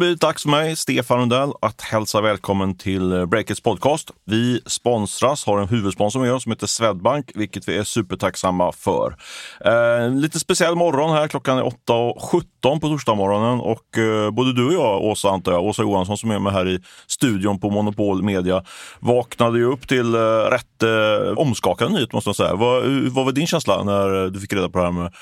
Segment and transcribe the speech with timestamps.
[0.00, 4.10] blivit dags för mig, Stefan Rundell, att hälsa välkommen till eh, Breakits podcast.
[4.24, 9.16] Vi sponsras, har en huvudsponsor med oss som heter Swedbank, vilket vi är supertacksamma för.
[9.64, 14.72] Eh, lite speciell morgon här, klockan är 8.17 på torsdagsmorgonen och eh, både du och
[14.72, 18.64] jag, Åsa antar jag, Åsa Johansson som är med här i studion på Monopol Media,
[19.00, 20.20] vaknade ju upp till eh,
[20.50, 22.54] rätt eh, omskakande nyhet måste jag säga.
[22.54, 25.12] Vad, eh, vad var din känsla när du fick reda på det här med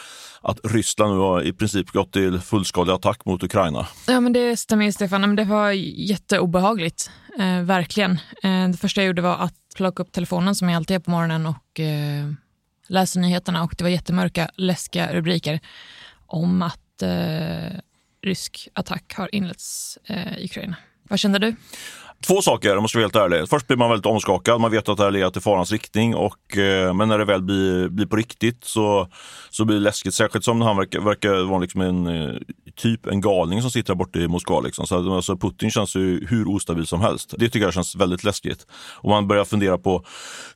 [0.41, 3.87] att Ryssland nu har i princip gått till fullskalig attack mot Ukraina.
[4.07, 5.21] Ja, men det stämmer Stefan.
[5.21, 8.11] Men det var jätteobehagligt, eh, verkligen.
[8.43, 11.11] Eh, det första jag gjorde var att plocka upp telefonen som jag alltid gör på
[11.11, 12.33] morgonen och eh,
[12.89, 15.61] läsa nyheterna och det var jättemörka, läskiga rubriker
[16.27, 17.79] om att eh,
[18.23, 20.77] rysk attack har inletts eh, i Ukraina.
[21.03, 21.57] Vad kände du?
[22.27, 23.49] Två saker, jag måste vara helt ärlig.
[23.49, 24.61] Först blir man väldigt omskakad.
[24.61, 26.15] Man vet att det här leder till farans riktning.
[26.15, 29.09] Och, eh, men när det väl blir, blir på riktigt så,
[29.51, 30.15] så blir det läskigt.
[30.15, 32.37] Särskilt som han verkar, verkar vara liksom en eh,
[32.79, 34.61] typ en galning som sitter där borta i Moskva.
[34.61, 34.87] Liksom.
[34.87, 37.35] Så, alltså, Putin känns ju hur ostabil som helst.
[37.39, 38.67] Det tycker jag känns väldigt läskigt.
[38.95, 40.05] Och man börjar fundera på,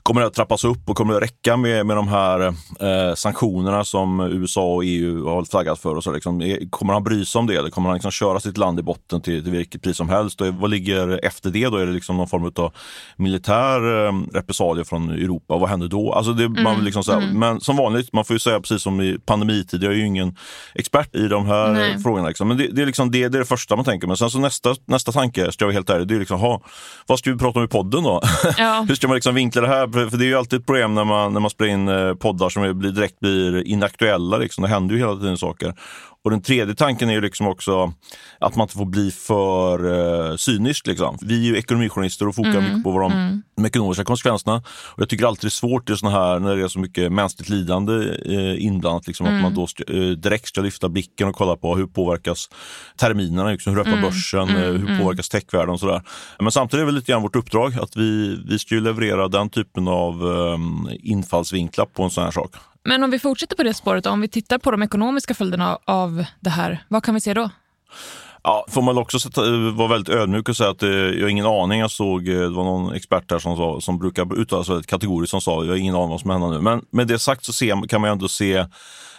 [0.02, 2.40] kommer det att trappas upp och kommer det att räcka med, med de här
[2.80, 5.96] eh, sanktionerna som USA och EU har flaggat för?
[5.96, 6.58] Och så, liksom.
[6.70, 9.20] Kommer han bry sig om det eller kommer han liksom köra sitt land i botten
[9.20, 10.40] till, till vilket pris som helst?
[10.40, 11.76] Och vad ligger efter det då?
[11.76, 12.72] Är det liksom någon form av
[13.16, 15.56] militär eh, repressalie från Europa?
[15.56, 16.12] Vad händer då?
[16.12, 17.38] Alltså det, mm, man liksom så mm.
[17.38, 20.36] Men som vanligt, man får ju säga precis som i pandemitid, jag är ju ingen
[20.74, 21.98] expert i de här Nej.
[22.02, 22.28] frågorna.
[22.28, 22.48] Liksom.
[22.48, 24.06] Men det, det, är liksom det, det är det första man tänker.
[24.06, 26.62] Men sen så nästa, nästa tanke, ska jag vara helt ärlig, det är liksom, ha,
[27.06, 28.20] vad ska vi prata om i podden då?
[28.58, 28.84] Ja.
[28.88, 29.88] Hur ska man liksom vinkla det här?
[29.88, 32.14] För, för, det är ju alltid ett problem när man, när man spelar in eh,
[32.14, 34.36] poddar som direkt blir inaktuella.
[34.36, 34.62] Liksom.
[34.62, 35.74] Det händer ju hela tiden saker.
[36.24, 37.92] Och den tredje tanken är ju liksom också
[38.38, 40.86] att man inte får bli för uh, cynisk.
[40.86, 41.18] Liksom.
[41.22, 43.42] Vi är ju ekonomijournalister och fokar mm, mycket på vad de, mm.
[43.56, 44.56] de ekonomiska konsekvenserna.
[44.66, 47.12] Och jag tycker alltid det är svårt i såna här, när det är så mycket
[47.12, 49.36] mänskligt lidande uh, inblandat, liksom, mm.
[49.36, 52.48] att man då uh, direkt ska lyfta blicken och kolla på hur påverkas
[52.96, 54.04] terminerna, liksom, hur öppnar mm.
[54.04, 54.98] börsen, uh, hur mm.
[54.98, 56.02] påverkas techvärlden och sådär.
[56.38, 59.88] Men samtidigt är det lite grann vårt uppdrag att vi, vi ska leverera den typen
[59.88, 62.50] av um, infallsvinklar på en sån här sak.
[62.84, 66.24] Men om vi fortsätter på det spåret, om vi tittar på de ekonomiska följderna av
[66.40, 67.50] det här, vad kan vi se då?
[68.44, 69.18] Ja, får man också
[69.74, 71.80] vara väldigt ödmjuk och säga att eh, jag har ingen aning.
[71.80, 74.90] Jag såg, eh, det var någon expert här som, sa, som brukar uttala sig väldigt
[74.90, 76.60] kategoriskt som sa, jag har ingen aning vad som händer nu.
[76.60, 78.66] Men med det sagt så ser, kan man ändå se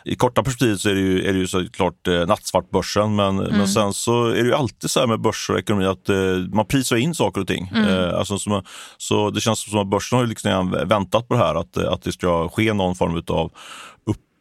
[0.05, 3.39] i korta perspektivet så är det ju, är det ju såklart eh, nattsvart börsen, men,
[3.39, 3.57] mm.
[3.57, 6.15] men sen så är det ju alltid så här med börs och ekonomi att eh,
[6.53, 7.71] man prisar in saker och ting.
[7.75, 7.89] Mm.
[7.89, 8.63] Eh, alltså, så,
[8.97, 12.03] så det känns som att börsen har ju liksom väntat på det här, att, att
[12.03, 13.51] det ska ske någon form av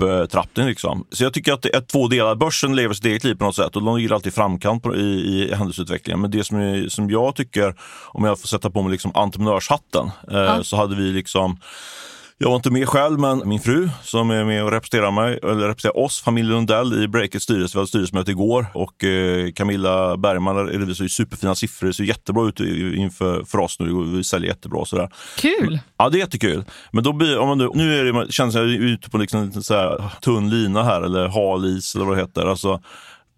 [0.03, 0.67] upptrappning.
[0.67, 1.07] Liksom.
[1.11, 2.35] Så jag tycker att det är två delar.
[2.35, 5.55] Börsen lever sitt eget liv på något sätt och de ligger alltid framkant i, i
[5.55, 6.21] händelseutvecklingen.
[6.21, 7.75] Men det som, är, som jag tycker,
[8.09, 10.65] om jag får sätta på mig liksom entreprenörshatten, eh, ja.
[10.65, 11.59] så hade vi liksom
[12.43, 15.69] jag var inte med själv, men min fru som är med och representerar mig, eller
[15.69, 17.77] representerar oss, familjen Lundell i Breakits styrelse.
[17.77, 21.87] Vi hade styrelsemöte igår och eh, Camilla Bergman redovisar superfina siffror.
[21.87, 24.05] Det ser jättebra ut inför för oss nu.
[24.17, 24.85] Vi säljer jättebra.
[24.85, 25.11] Sådär.
[25.39, 25.79] Kul!
[25.97, 26.65] Ja, det är jättekul.
[26.91, 29.75] Men då blir, om man nu, nu är det, känns jag ute på liksom så
[29.75, 32.47] här, tunn lina här, eller hal is eller vad det heter.
[32.47, 32.81] Alltså,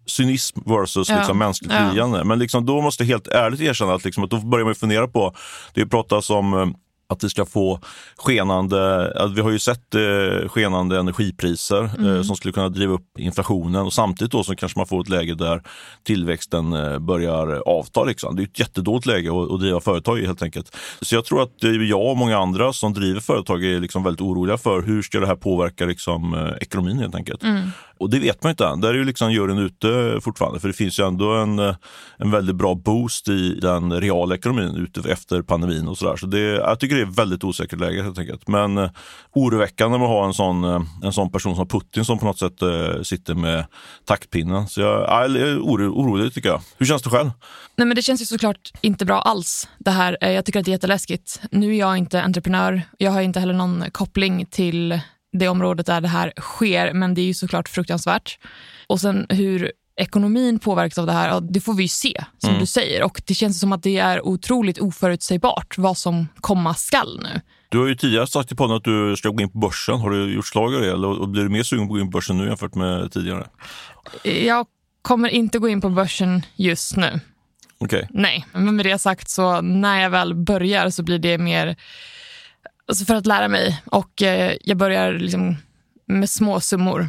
[0.05, 1.17] cynism versus ja.
[1.17, 1.91] liksom, mänskligt ja.
[1.91, 2.23] lidande.
[2.23, 5.07] Men liksom, då måste jag helt ärligt erkänna att, liksom, att då börjar man fundera
[5.07, 5.35] på,
[5.73, 6.67] det pratas om eh,
[7.09, 7.79] att vi ska få
[8.17, 12.15] skenande, vi har ju sett eh, skenande energipriser eh, mm.
[12.15, 15.09] eh, som skulle kunna driva upp inflationen och samtidigt då så kanske man får ett
[15.09, 15.61] läge där
[16.03, 18.03] tillväxten eh, börjar avta.
[18.03, 18.35] Liksom.
[18.35, 20.75] Det är ett jättedåligt läge att, att driva företag i helt enkelt.
[21.01, 21.53] Så jag tror att
[21.89, 25.27] jag och många andra som driver företag är liksom väldigt oroliga för hur ska det
[25.27, 27.43] här påverka liksom, ekonomin helt enkelt.
[27.43, 27.69] Mm.
[27.97, 28.81] Och det vet man inte än.
[28.81, 30.59] Där är ju liksom juryn ute fortfarande.
[30.59, 31.75] För det finns ju ändå en, eh,
[32.17, 36.15] en väldigt bra boost i den reala ekonomin ute efter pandemin och sådär.
[36.15, 38.47] Så det, jag tycker det är ett väldigt osäkert läge helt enkelt.
[38.47, 38.89] Men eh,
[39.35, 42.39] oroväckande med att ha en sån, eh, en sån person som Putin som på något
[42.39, 43.65] sätt eh, sitter med
[44.05, 44.67] taktpinnen.
[44.67, 46.61] Så jag, jag är oro, orolig tycker jag.
[46.77, 47.31] Hur känns det själv?
[47.75, 49.69] Nej, men det känns ju såklart inte bra alls.
[49.79, 50.17] Det här.
[50.21, 51.41] Eh, jag tycker att det är jätteläskigt.
[51.51, 52.81] Nu är jag inte entreprenör.
[52.97, 54.99] Jag har inte heller någon koppling till
[55.37, 58.39] det området där det här sker, men det är ju såklart fruktansvärt.
[58.87, 62.59] Och sen hur ekonomin påverkas av det här, det får vi ju se, som mm.
[62.59, 63.03] du säger.
[63.03, 67.41] Och Det känns som att det är otroligt oförutsägbart vad som komma skall nu.
[67.69, 69.99] Du har ju tidigare sagt i podden att du ska gå in på börsen.
[69.99, 72.11] Har du gjort slag av det eller blir du mer sugen på att gå in
[72.11, 73.47] på börsen nu jämfört med tidigare?
[74.23, 74.65] Jag
[75.01, 77.19] kommer inte gå in på börsen just nu.
[77.79, 78.03] Okay.
[78.09, 81.75] Nej, men med det sagt så när jag väl börjar så blir det mer
[82.87, 83.81] Alltså för att lära mig.
[83.85, 85.55] Och eh, jag börjar liksom
[86.05, 87.07] med små summor.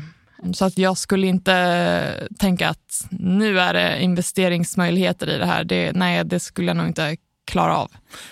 [0.54, 5.64] Så att jag skulle inte tänka att nu är det investeringsmöjligheter i det här.
[5.64, 7.90] Det, nej, det skulle jag nog inte klara av.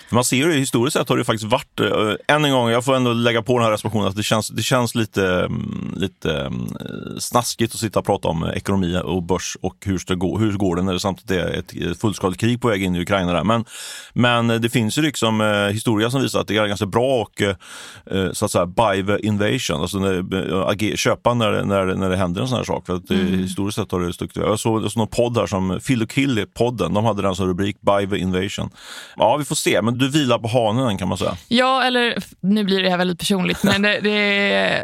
[0.09, 2.95] Man ser ju historiskt sett har det faktiskt varit, äh, än en gång, jag får
[2.95, 6.77] ändå lägga på den här reservationen, att det känns, det känns lite, mm, lite um,
[7.19, 10.81] snaskigt att sitta och prata om ekonomi och börs och hur, går, hur går det
[10.81, 13.33] när det samtidigt är ett fullskaligt krig på väg in i Ukraina.
[13.33, 13.43] Där.
[13.43, 13.65] Men,
[14.13, 17.41] men det finns ju liksom uh, historia som visar att det är ganska bra och
[17.41, 22.41] uh, så att säga buy the invasion, alltså när, köpa när, när, när det händer
[22.41, 22.85] en sån här sak.
[22.85, 23.39] För att, mm.
[23.39, 26.09] Historiskt sett har det stuckit Jag såg, jag såg någon podd här som Phil och
[26.09, 28.69] Kill-podden, de hade den som rubrik Buy the invasion.
[29.15, 31.37] Ja, vi får se men du vilar på hanen kan man säga.
[31.47, 34.83] Ja, eller nu blir det här väldigt personligt, men det, det,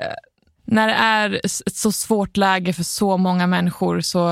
[0.65, 4.29] när det är ett så svårt läge för så många människor så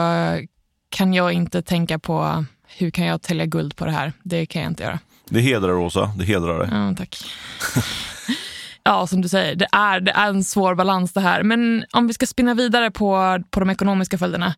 [0.89, 2.45] kan jag inte tänka på
[2.77, 4.13] hur kan jag tälja guld på det här.
[4.24, 5.00] Det kan jag inte göra.
[5.30, 6.69] Det hedrar Rosa, det hedrar dig.
[6.71, 7.18] Ja, tack.
[8.83, 11.44] ja, som du säger, det är, det är en svår balans det här.
[11.44, 14.56] Men om vi ska spinna vidare på, på de ekonomiska följderna.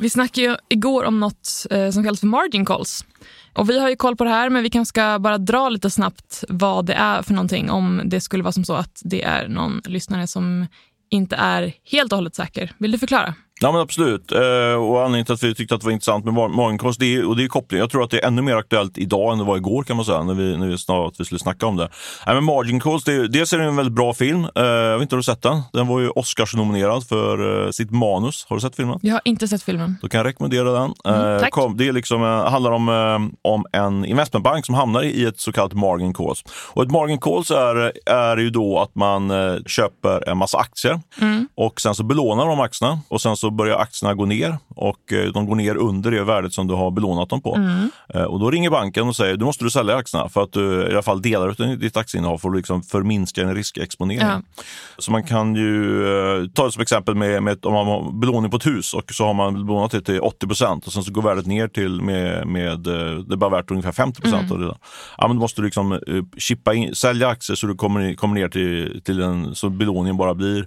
[0.00, 3.04] Vi snackade ju igår om något eh, som kallas för margin calls.
[3.52, 5.90] Och vi har ju koll på det här, men vi kanske ska bara dra lite
[5.90, 9.48] snabbt vad det är för någonting om det skulle vara som så att det är
[9.48, 10.66] någon lyssnare som
[11.10, 12.72] inte är helt och hållet säker.
[12.78, 13.34] Vill du förklara?
[13.62, 14.32] Ja men absolut.
[14.32, 17.28] Eh, och anledningen till att vi tyckte att det var intressant med morgonkost, det är,
[17.28, 17.80] och det är koppling.
[17.80, 20.04] Jag tror att det är ännu mer aktuellt idag än det var igår kan man
[20.04, 21.88] säga, när vi, när vi att vi skulle snacka om det.
[22.26, 24.44] Nej, men Margin Calls, det dels är det en väldigt bra film.
[24.54, 25.62] Eh, jag vet inte om du sett den?
[25.72, 28.46] Den var ju Oscars-nominerad för eh, sitt manus.
[28.48, 28.98] Har du sett filmen?
[29.02, 29.96] Jag har inte sett filmen.
[30.02, 30.94] Då kan jag rekommendera den.
[31.04, 31.54] Mm, tack.
[31.76, 32.88] Det är liksom, handlar om,
[33.42, 36.44] om en investmentbank som hamnar i ett så kallat Margin Calls.
[36.72, 39.32] Och ett Margin Calls är, är ju då att man
[39.66, 41.48] köper en massa aktier mm.
[41.54, 45.32] och sen så belånar de aktierna och sen så börjar aktierna gå ner och eh,
[45.32, 47.54] de går ner under det värdet som du har belånat dem på.
[47.54, 47.90] Mm.
[48.14, 50.88] Eh, och då ringer banken och säger du måste du sälja aktierna för att du
[50.88, 54.28] i alla fall delar av ditt aktieinnehav får du liksom förminska en riskexponering.
[54.28, 54.42] Ja.
[54.98, 58.50] Så man kan ju eh, ta det som exempel med, med om man har belåning
[58.50, 61.12] på ett hus och så har man belånat det till 80 procent och sen så
[61.12, 64.72] går värdet ner till med, med det är bara värt ungefär 50 procent mm.
[65.18, 66.00] Ja, men då måste du liksom
[66.36, 70.34] chippa in, sälja aktier så du kommer, kommer ner till, till en, så belåningen bara
[70.34, 70.66] blir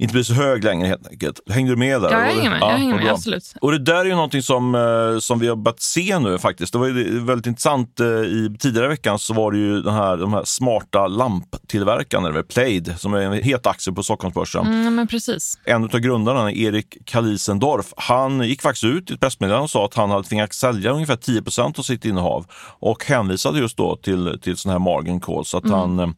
[0.00, 1.40] inte blir så hög längre helt enkelt.
[1.50, 2.09] Hängde du med där?
[2.10, 2.58] Ja, jag hänger med.
[2.60, 3.54] Ja, jag hänger med absolut.
[3.60, 6.72] Och det där är ju någonting som, eh, som vi har börjat se nu faktiskt.
[6.72, 8.00] Det var ju väldigt intressant.
[8.00, 12.94] Eh, I tidigare veckan så var det ju den här, de här smarta lamptillverkarna, Plaid,
[12.98, 14.66] som är en het aktie på Stockholmsbörsen.
[14.66, 15.58] Mm, men precis.
[15.64, 19.94] En av grundarna, Erik Kalisendorf, han gick faktiskt ut i ett pressmeddelande och sa att
[19.94, 22.46] han hade tvingats sälja ungefär 10% av sitt innehav
[22.80, 25.54] och hänvisade just då till, till sådana här margin calls.
[25.54, 25.78] Att mm.
[25.78, 26.08] han, eh,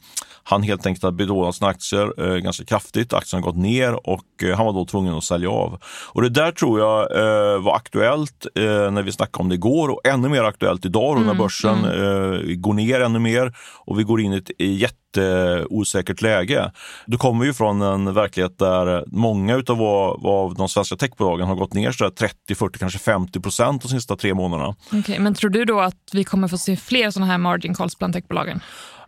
[0.44, 3.12] han helt enkelt hade belånat sina aktier ganska kraftigt.
[3.12, 4.24] Aktien har gått ner och
[4.56, 5.81] han var då tvungen att sälja av.
[6.08, 9.88] Och det där tror jag eh, var aktuellt eh, när vi snackade om det igår
[9.88, 11.92] och ännu mer aktuellt idag mm, när börsen mm.
[11.92, 16.72] Eh, går ner ännu mer och vi går in i ett jätteosäkert läge.
[17.06, 21.74] Då kommer vi från en verklighet där många utav av de svenska techbolagen har gått
[21.74, 24.74] ner så 30, 40, kanske 50 procent de sista tre månaderna.
[24.92, 27.98] Okay, men tror du då att vi kommer få se fler sådana här margin calls
[27.98, 28.60] bland techbolagen?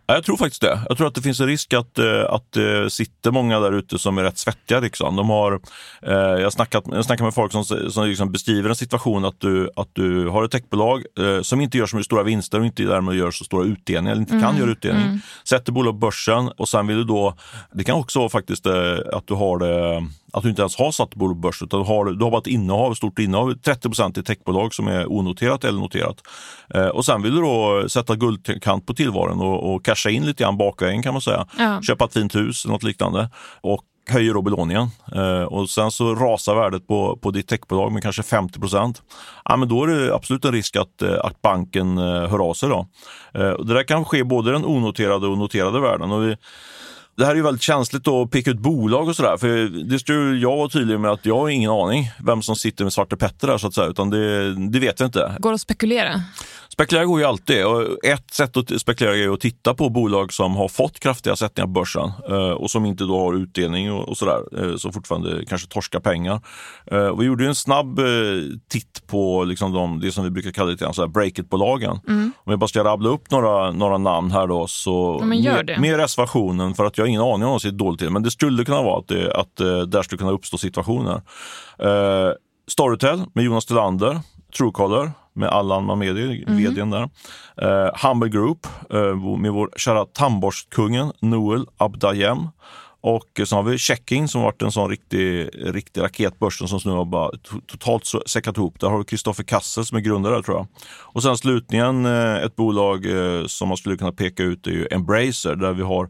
[0.07, 0.79] Jag tror faktiskt det.
[0.89, 3.71] Jag tror att det finns en risk att, eh, att det eh, sitter många där
[3.71, 4.79] ute som är rätt svettiga.
[4.79, 5.15] Liksom.
[5.15, 5.59] De har,
[6.01, 9.89] eh, jag snackat, jag med folk som, som liksom beskriver en situation att du, att
[9.93, 13.31] du har ett techbolag eh, som inte gör så stora vinster och inte därmed gör
[13.31, 14.45] så stora utdelningar, eller inte mm.
[14.45, 15.05] kan göra utdelning.
[15.05, 15.19] Mm.
[15.43, 17.37] Sätter bolag på börsen och sen vill du då,
[17.73, 20.91] det kan också vara faktiskt eh, att du har det att du inte ens har
[20.91, 23.53] satt bolag på börsen utan du har, du har bara ett innehav, ett stort innehav,
[23.53, 26.17] 30 procent i techbolag som är onoterat eller noterat.
[26.73, 30.43] Eh, och sen vill du då sätta guldkant på tillvaron och, och casha in lite
[30.43, 31.47] grann bakvägen kan man säga.
[31.57, 31.81] Ja.
[31.81, 33.29] Köpa ett fint hus eller något liknande.
[33.61, 38.03] Och höjer då belåningen eh, och sen så rasar värdet på, på ditt techbolag med
[38.03, 39.01] kanske 50 procent.
[39.45, 42.53] Ja, men då är det absolut en risk att, eh, att banken eh, hör av
[42.53, 42.69] sig.
[42.69, 42.87] Då.
[43.33, 46.11] Eh, det där kan ske både den onoterade och noterade värden.
[46.11, 46.35] Och vi,
[47.17, 49.37] det här är ju väldigt känsligt att peka ut bolag och sådär.
[49.37, 49.47] För
[49.89, 52.93] det skulle jag vara tydlig med att jag har ingen aning vem som sitter med
[52.93, 53.87] Svarte Petter där så att säga.
[53.87, 55.35] Utan det, det vet jag inte.
[55.39, 56.21] Går det att spekulera?
[56.75, 57.65] Spekulera går ju alltid.
[57.65, 61.67] Och ett sätt att spekulera är att titta på bolag som har fått kraftiga sättningar
[61.67, 64.41] på börsen eh, och som inte då har utdelning och, sådär.
[64.59, 66.41] Eh, som fortfarande kanske torskar pengar.
[66.91, 67.99] Eh, vi gjorde en snabb
[68.69, 71.99] titt på liksom de, det som vi brukar kalla lite break-it-bolagen.
[72.07, 72.31] Mm.
[72.43, 74.67] Om jag bara ska rabbla upp några, några namn här då.
[74.67, 77.99] Så ja, med, med reservationen för att jag har ingen aning om vad det dåligt
[77.99, 78.09] till.
[78.09, 79.55] Men det skulle kunna vara att, det, att
[79.91, 81.21] där skulle kunna uppstå situationer.
[82.67, 84.19] Storytel med Jonas Tillander,
[84.57, 86.57] Truecaller med Allan Mamedi, mm.
[86.57, 87.09] vdn där.
[87.61, 92.47] Uh, Humble Group uh, med vår kära tandborstkungen Noel Abdayem
[93.07, 97.05] och sen har vi Checking som varit en sån riktig, riktig raketbörsen som nu har
[97.05, 97.31] bara
[97.67, 98.79] totalt säckat ihop.
[98.79, 100.67] Där har vi Kristoffer Kassel som är grundare tror jag.
[101.01, 104.87] Och sen slutligen eh, ett bolag eh, som man skulle kunna peka ut är ju
[104.91, 106.09] Embracer där vi har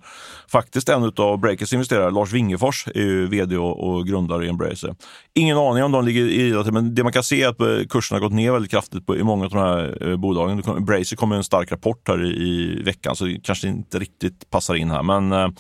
[0.52, 4.96] faktiskt en av Breakers investerare, Lars Wingefors, är ju vd och, grundare i Embracer.
[5.34, 7.88] Ingen aning om de ligger i men det man kan se är att eh, kurserna
[7.90, 10.64] kursen har gått ner väldigt kraftigt på, i många av de här bolagen.
[10.78, 14.76] Embracer kommer en stark rapport här i, i veckan så det kanske inte riktigt passar
[14.76, 15.04] in här.
[15.04, 15.54] Men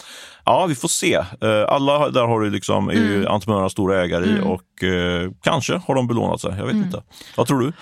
[0.46, 1.24] ja, vi får se.
[1.68, 3.32] Alla där har du liksom, är ju mm.
[3.32, 4.44] entreprenörerna stora ägare i mm.
[4.44, 6.50] och eh, kanske har de belånat sig.
[6.58, 6.86] Jag vet mm.
[6.86, 7.04] inte.
[7.38, 7.74] Vad tror du?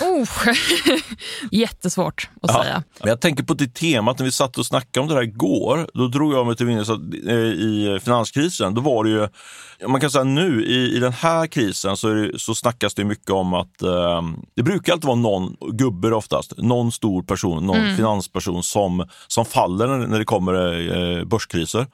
[0.00, 0.28] Oh,
[1.50, 2.62] jättesvårt att ja.
[2.62, 2.82] säga.
[3.02, 5.90] Jag tänker på det temat när vi satt och snackade om det här igår.
[5.94, 9.28] Då drog jag mig till minnes att eh, i finanskrisen, då var det ju,
[9.88, 13.30] man kan säga nu i, i den här krisen så, det, så snackas det mycket
[13.30, 14.22] om att eh,
[14.56, 17.96] det brukar alltid vara någon gubbe oftast, någon stor person, någon mm.
[17.96, 20.54] finansperson som, som faller när, när det kommer
[21.18, 21.86] eh, börskriser.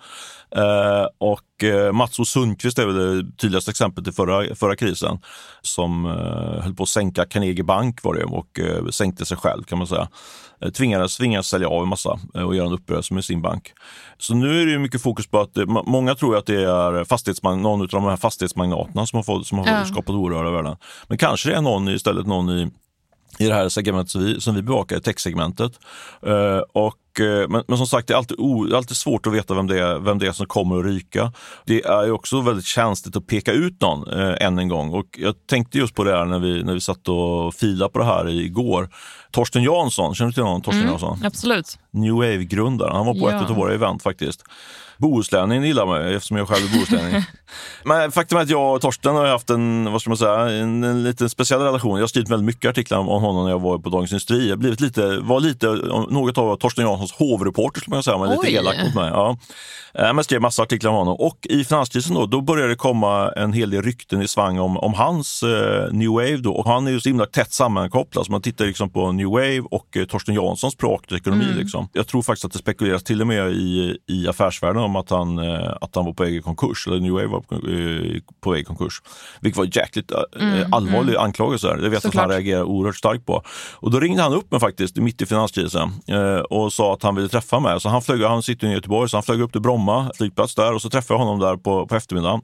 [0.57, 5.19] Eh, och eh, Mats O Sundqvist är väl det tydligaste exemplet i förra, förra krisen
[5.63, 9.63] som eh, höll på att sänka Carnegie Bank var det, och eh, sänkte sig själv
[9.63, 10.09] kan man säga.
[10.61, 13.73] Eh, tvingades, tvingades sälja av en massa och göra en uppgörelse med sin bank.
[14.19, 15.57] Så nu är det mycket fokus på att
[15.87, 19.59] många tror att det är fastighetsmagn, någon av de här fastighetsmagnaterna som har, fått, som
[19.59, 19.85] har ja.
[19.85, 20.77] skapat orörda värden.
[21.09, 22.71] Men kanske det är någon istället någon i
[23.39, 25.73] i det här segmentet som vi, som vi bevakar, techsegmentet.
[26.27, 29.67] Uh, och men, men, som sagt, det är alltid, o, alltid svårt att veta vem
[29.67, 31.33] det, är, vem det är som kommer att ryka.
[31.65, 34.91] Det är också väldigt känsligt att peka ut någon eh, än en gång.
[34.91, 37.99] Och jag tänkte just på det här när vi, när vi satt och filade på
[37.99, 38.89] det här igår.
[39.31, 40.63] Torsten Jansson, känner du till honom?
[40.63, 41.19] Torsten mm, Jansson?
[41.25, 41.79] Absolut.
[41.91, 42.97] New Wave-grundaren.
[42.97, 43.45] Han var på ja.
[43.45, 44.45] ett av våra event faktiskt.
[45.03, 47.23] Bohuslänning gillar mig eftersom jag själv är bohuslänning.
[47.85, 50.85] Men faktum är att jag och Torsten har haft en, vad ska man säga, en,
[50.85, 51.97] en lite speciell relation.
[51.97, 54.49] Jag har skrivit väldigt mycket artiklar om honom när jag var på Dagens Industri.
[54.49, 55.67] Jag blivit lite, var lite
[56.11, 59.11] något av Torsten Janssons hovreporter skulle man säga, men lite elak mot mig.
[59.11, 59.37] Ja.
[59.95, 63.33] Eh, men skrev massa artiklar om honom och i finanskrisen då, då började det komma
[63.37, 66.53] en hel del rykten i svang om, om hans eh, New Wave då.
[66.53, 69.61] Och han är ju så himla tätt sammankopplad så man tittar liksom på New Wave
[69.61, 71.45] och eh, Torsten Janssons privatekonomi.
[71.45, 71.59] Mm.
[71.59, 71.89] Liksom.
[71.93, 75.39] Jag tror faktiskt att det spekuleras till och med i, i affärsvärlden om att han,
[75.39, 78.51] eh, att han var på väg i konkurs, eller New Wave var på, eh, på
[78.51, 79.03] väg i konkurs.
[79.41, 81.25] Vilket var jäkligt eh, mm, allvarlig mm.
[81.25, 81.77] anklagelse.
[81.77, 83.43] Det vet jag att han reagerar oerhört starkt på.
[83.75, 85.91] Och då ringde han upp mig faktiskt mitt i finanskrisen
[86.51, 87.81] och sa att han ville träffa mig.
[87.81, 90.75] Så han, flög, han sitter i Göteborg, så han flög upp till Bromma flygplats där
[90.75, 92.41] och så träffade jag honom där på, på eftermiddagen.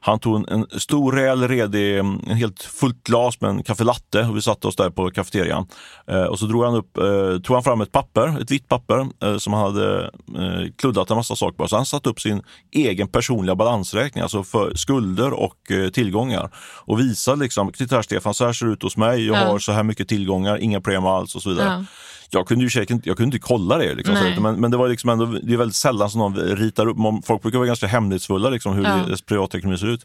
[0.00, 4.22] Han tog en, en stor, rejäl, redig, en helt fullt glas med en kaffe latte
[4.22, 5.66] och vi satte oss där på kafeterian.
[6.06, 9.06] Eh, och så drog han, upp, eh, tog han fram ett papper, ett vitt papper
[9.22, 10.04] eh, som han hade
[10.38, 11.68] eh, kluddat en massa saker på.
[11.68, 16.50] Så han satte upp sin egen personliga balansräkning, alltså för skulder och eh, tillgångar.
[16.84, 19.58] Och visade liksom, titta här Stefan, så här ser det ut hos mig, jag har
[19.58, 21.68] så här mycket tillgångar, inga problem alls och så vidare.
[21.68, 21.84] Ja
[22.30, 23.94] jag kunde ju jag kunde inte kolla det.
[23.94, 26.96] Liksom, men, men det var liksom ändå, det är väldigt sällan som någon ritar upp,
[27.24, 29.16] folk brukar vara ganska hemlighetsfulla liksom, hur ja.
[29.26, 30.04] privatekonomi ser ut.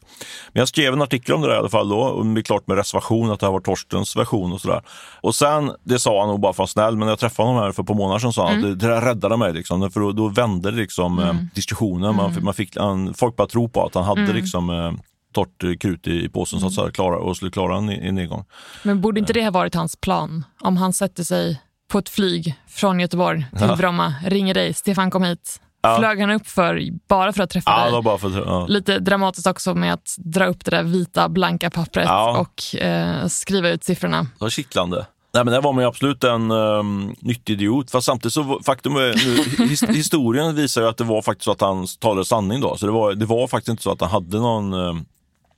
[0.52, 2.42] Men jag skrev en artikel om det där i alla fall då, och det är
[2.42, 4.82] klart med reservation att det här var Torstens version och sådär.
[5.20, 7.62] Och sen, det sa han nog bara för att snäll, men när jag träffade honom
[7.62, 8.72] här för ett par månader sedan sa han mm.
[8.72, 9.52] att det, det där räddade mig.
[9.52, 11.36] Liksom, för då, då vände liksom, mm.
[11.36, 12.16] eh, diskussionen.
[12.16, 12.44] Man, mm.
[12.44, 14.36] man fick, han, folk började tro på att han hade mm.
[14.36, 14.92] liksom, eh,
[15.34, 18.44] torrt krut i, i påsen så att säga, klara, och skulle klara en, en nedgång.
[18.82, 20.44] Men borde inte det ha varit hans plan?
[20.60, 23.76] Om han sätter sig på ett flyg från Göteborg till ja.
[23.76, 25.60] Bromma, ringer dig, Stefan kom hit.
[25.82, 25.96] Ja.
[25.98, 28.02] Flög han upp för, bara för att träffa ja, dig?
[28.02, 28.66] Bara för, ja.
[28.66, 33.68] Lite dramatiskt också med att dra upp det där vita blanka pappret och eh, skriva
[33.68, 34.22] ut siffrorna.
[34.22, 35.06] Det var kittlande.
[35.34, 37.90] Nej, men där var man ju absolut en um, nyttig idiot.
[37.90, 41.52] Fast samtidigt så faktum är nu, his, historien visar ju att det var faktiskt så
[41.52, 42.76] att han talade sanning då.
[42.76, 45.04] Så det var, det var faktiskt inte så att han hade någon um,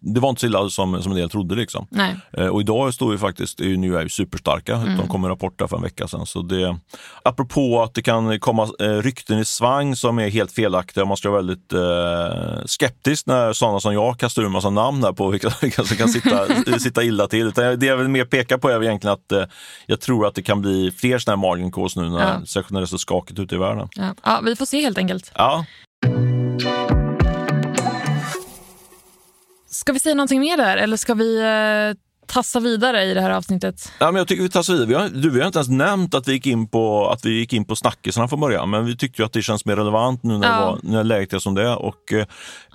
[0.00, 1.54] det var inte så illa som, som en del trodde.
[1.54, 1.86] Liksom.
[2.32, 4.74] Eh, och idag står vi faktiskt, är New Wave superstarka.
[4.74, 4.96] Mm.
[4.96, 6.26] De kom en rapport där för en vecka sedan.
[6.26, 6.78] Så det,
[7.22, 11.04] apropå att det kan komma eh, rykten i svang som är helt felaktiga.
[11.04, 15.04] Man ska vara väldigt eh, skeptisk när sådana som jag kastar ur en massa namn
[15.04, 16.46] här på vilka, vilka som kan sitta,
[16.78, 17.46] sitta illa till.
[17.46, 19.44] Utan det jag vill mer peka på är egentligen att eh,
[19.86, 22.46] jag tror att det kan bli fler sådana här margin calls nu, när, ja.
[22.46, 23.88] särskilt när det är så skakigt ute i världen.
[23.94, 24.14] Ja.
[24.24, 25.32] ja, vi får se helt enkelt.
[25.34, 25.64] Ja.
[29.68, 33.30] Ska vi säga någonting mer där eller ska vi eh, tassa vidare i det här
[33.30, 33.92] avsnittet?
[33.98, 34.88] Ja, men jag tycker vi tassar vidare.
[34.88, 37.30] Vi har, du, vi har inte ens nämnt att vi gick in på, att vi
[37.30, 40.38] gick in på snackisarna från början, men vi tyckte att det känns mer relevant nu
[40.38, 40.60] när, ja.
[40.60, 41.76] var, när läget är som det är.
[41.76, 42.26] Och, eh,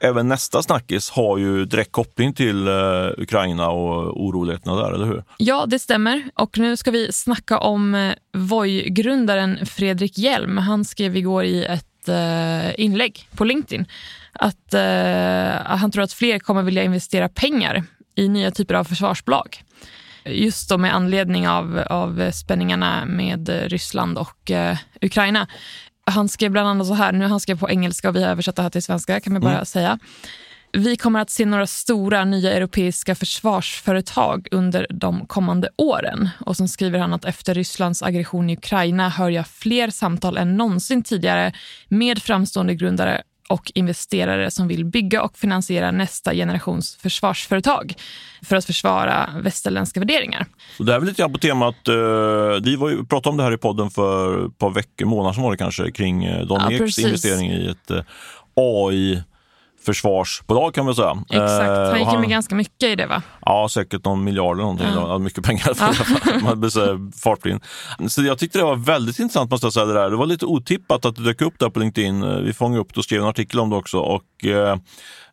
[0.01, 2.73] även nästa snackis har ju direkt koppling till eh,
[3.17, 5.23] Ukraina och oroligheterna där, eller hur?
[5.37, 6.23] Ja, det stämmer.
[6.35, 10.57] Och nu ska vi snacka om eh, Voi-grundaren Fredrik Hjelm.
[10.57, 13.85] Han skrev igår i ett eh, inlägg på LinkedIn
[14.33, 17.83] att eh, han tror att fler kommer vilja investera pengar
[18.15, 19.63] i nya typer av försvarsbolag.
[20.25, 25.47] Just då med anledning av, av spänningarna med Ryssland och eh, Ukraina.
[26.05, 28.55] Han skrev bland annat så här, nu han skrev på engelska och vi har översatt
[28.55, 29.65] det här till svenska kan man bara mm.
[29.65, 29.99] säga.
[30.73, 36.29] Vi kommer att se några stora nya europeiska försvarsföretag under de kommande åren.
[36.39, 40.57] Och sen skriver han att efter Rysslands aggression i Ukraina hör jag fler samtal än
[40.57, 41.53] någonsin tidigare
[41.87, 43.21] med framstående grundare
[43.51, 47.93] och investerare som vill bygga och finansiera nästa generations försvarsföretag
[48.41, 50.45] för att försvara västerländska värderingar.
[50.77, 51.93] Så det är väl lite grann på temat, eh,
[52.63, 55.43] vi var ju, pratade om det här i podden för ett par veckor, månader som
[55.43, 58.03] var det kanske, kring eh, Dan ja, Eks investering i ett eh,
[58.55, 59.23] AI
[59.85, 61.23] försvarsbolag kan man säga.
[61.29, 63.21] Exakt, han gick han, med ganska mycket i det va?
[63.45, 64.87] Ja, säkert någon miljard eller någonting.
[64.95, 65.17] Ja.
[65.17, 65.71] Mycket pengar.
[65.79, 65.93] Ja.
[66.43, 66.69] man blir
[68.09, 69.85] så jag tyckte det var väldigt intressant måste jag säga.
[69.85, 70.09] Det, där.
[70.09, 72.43] det var lite otippat att det dök upp där på LinkedIn.
[72.45, 73.97] Vi fångade upp det och skrev en artikel om det också.
[73.97, 74.77] Och, eh,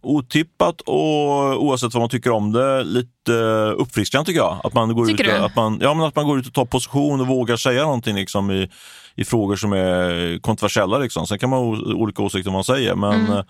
[0.02, 3.32] otippat och oavsett vad man tycker om det, lite
[3.76, 4.60] uppfriskande tycker jag.
[4.64, 6.64] Att man går, tycker ut, att man, ja, men att man går ut och tar
[6.64, 8.70] position och vågar säga någonting liksom, i,
[9.14, 10.98] i frågor som är kontroversiella.
[10.98, 11.26] Liksom.
[11.26, 12.94] Sen kan man ha olika åsikter om vad man säger.
[12.94, 13.44] Men, mm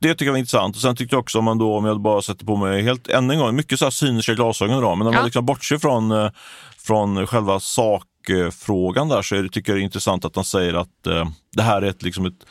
[0.00, 0.76] det tycker jag var intressant.
[0.76, 3.08] Och sen tyckte jag också, om, man då, om jag bara sätter på mig helt
[3.08, 5.18] än en gång, mycket så här cyniska glasögon idag, men om ja.
[5.18, 6.30] man liksom bortser från, eh,
[6.78, 11.06] från själva sakfrågan där så det, tycker jag det är intressant att han säger att
[11.06, 12.46] eh, det här är ett, liksom ett,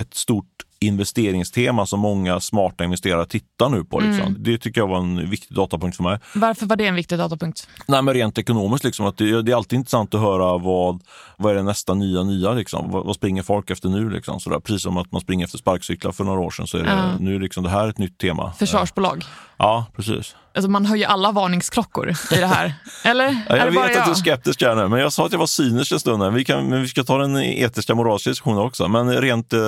[0.00, 4.00] ett stort investeringstema som många smarta investerare tittar nu på.
[4.00, 4.26] Liksom.
[4.26, 4.42] Mm.
[4.42, 6.18] Det tycker jag var en viktig datapunkt för mig.
[6.34, 7.68] Varför var det en viktig datapunkt?
[7.86, 11.02] Nej, men rent ekonomiskt, liksom, att det, det, är alltid intressant att höra vad,
[11.36, 12.52] vad är det nästa nya nya?
[12.52, 12.90] Liksom?
[12.90, 14.10] Vad, vad springer folk efter nu?
[14.10, 14.40] Liksom?
[14.40, 16.82] Så där, precis som att man springer efter sparkcyklar för några år sedan så är
[16.82, 17.16] det, mm.
[17.24, 18.52] nu är liksom det här ett nytt tema.
[18.58, 19.24] Försvarsbolag.
[19.58, 20.36] Ja, precis.
[20.54, 22.74] Alltså man hör ju alla varningsklockor i det här.
[23.04, 23.36] Eller?
[23.48, 25.46] Ja, jag vet att du är skeptisk här nu, men jag sa att jag var
[25.46, 26.22] cynisk en stund.
[26.22, 26.30] Här.
[26.30, 28.88] Vi, kan, men vi ska ta den etiska moraliska diskussionen också.
[28.88, 29.60] Men rent, eh,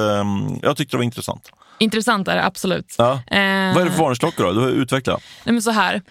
[0.62, 1.50] jag tyckte det var intressant.
[1.78, 2.94] Intressant är det absolut.
[2.98, 3.12] Ja.
[3.12, 4.52] Eh, Vad är det för varningsklockor då?
[4.52, 5.18] Du utveckla.
[5.44, 6.02] Nej, men så här.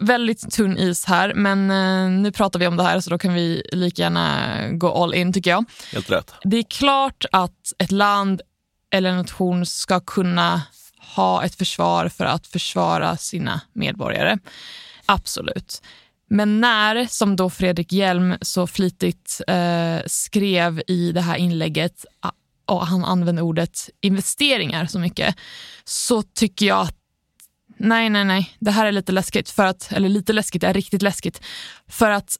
[0.00, 3.34] Väldigt tunn is här, men eh, nu pratar vi om det här så då kan
[3.34, 4.38] vi lika gärna
[4.72, 5.64] gå all in tycker jag.
[5.92, 6.34] Helt rätt.
[6.44, 8.40] Det är klart att ett land
[8.94, 10.62] eller en nation ska kunna
[11.18, 14.38] ha ett försvar för att försvara sina medborgare.
[15.06, 15.82] Absolut.
[16.30, 22.04] Men när, som då Fredrik Hjelm så flitigt eh, skrev i det här inlägget,
[22.66, 25.36] och han använde ordet investeringar så mycket,
[25.84, 26.94] så tycker jag att
[27.76, 29.50] nej, nej, nej, det här är lite läskigt.
[29.50, 31.40] För att, eller lite läskigt, det är riktigt läskigt.
[31.88, 32.36] För att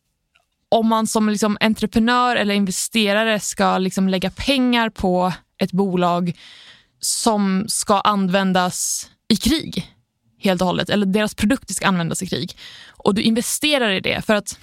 [0.69, 6.33] om man som liksom entreprenör eller investerare ska liksom lägga pengar på ett bolag
[7.01, 9.95] som ska användas i krig
[10.41, 12.57] helt och hållet, eller deras produkter ska användas i krig.
[12.89, 14.59] Och du investerar i det för att,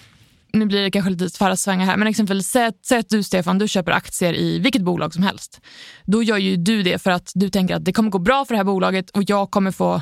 [0.54, 3.68] nu blir det kanske lite tvära här, men exempelvis säg, säg att du Stefan, du
[3.68, 5.62] köper aktier i vilket bolag som helst.
[6.06, 8.54] Då gör ju du det för att du tänker att det kommer gå bra för
[8.54, 10.02] det här bolaget och jag kommer få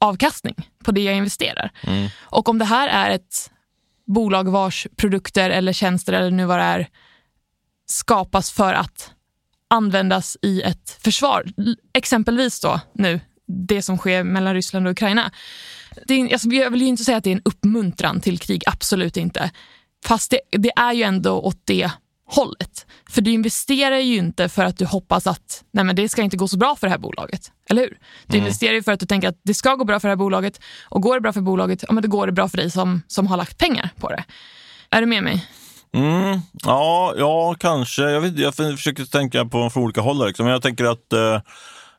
[0.00, 1.70] avkastning på det jag investerar.
[1.82, 2.08] Mm.
[2.20, 3.50] Och om det här är ett
[4.06, 6.88] bolag vars produkter eller tjänster eller nu vad det är
[7.86, 9.13] skapas för att
[9.74, 11.44] användas i ett försvar.
[11.94, 15.30] Exempelvis då nu, det som sker mellan Ryssland och Ukraina.
[16.06, 18.62] Det är, alltså, jag vill ju inte säga att det är en uppmuntran till krig,
[18.66, 19.50] absolut inte.
[20.04, 21.90] Fast det, det är ju ändå åt det
[22.26, 22.86] hållet.
[23.10, 26.36] För du investerar ju inte för att du hoppas att nej men det ska inte
[26.36, 27.52] gå så bra för det här bolaget.
[27.70, 27.98] Eller hur?
[28.26, 28.46] Du mm.
[28.46, 30.60] investerar ju för att du tänker att det ska gå bra för det här bolaget
[30.82, 33.02] och går det bra för bolaget, ja men då går det bra för dig som,
[33.06, 34.24] som har lagt pengar på det.
[34.90, 35.46] Är du med mig?
[35.94, 38.02] Mm, ja, ja, kanske.
[38.02, 40.26] Jag, vet, jag försöker tänka på från olika håll.
[40.26, 40.46] Liksom.
[40.46, 41.40] Jag tänker att eh,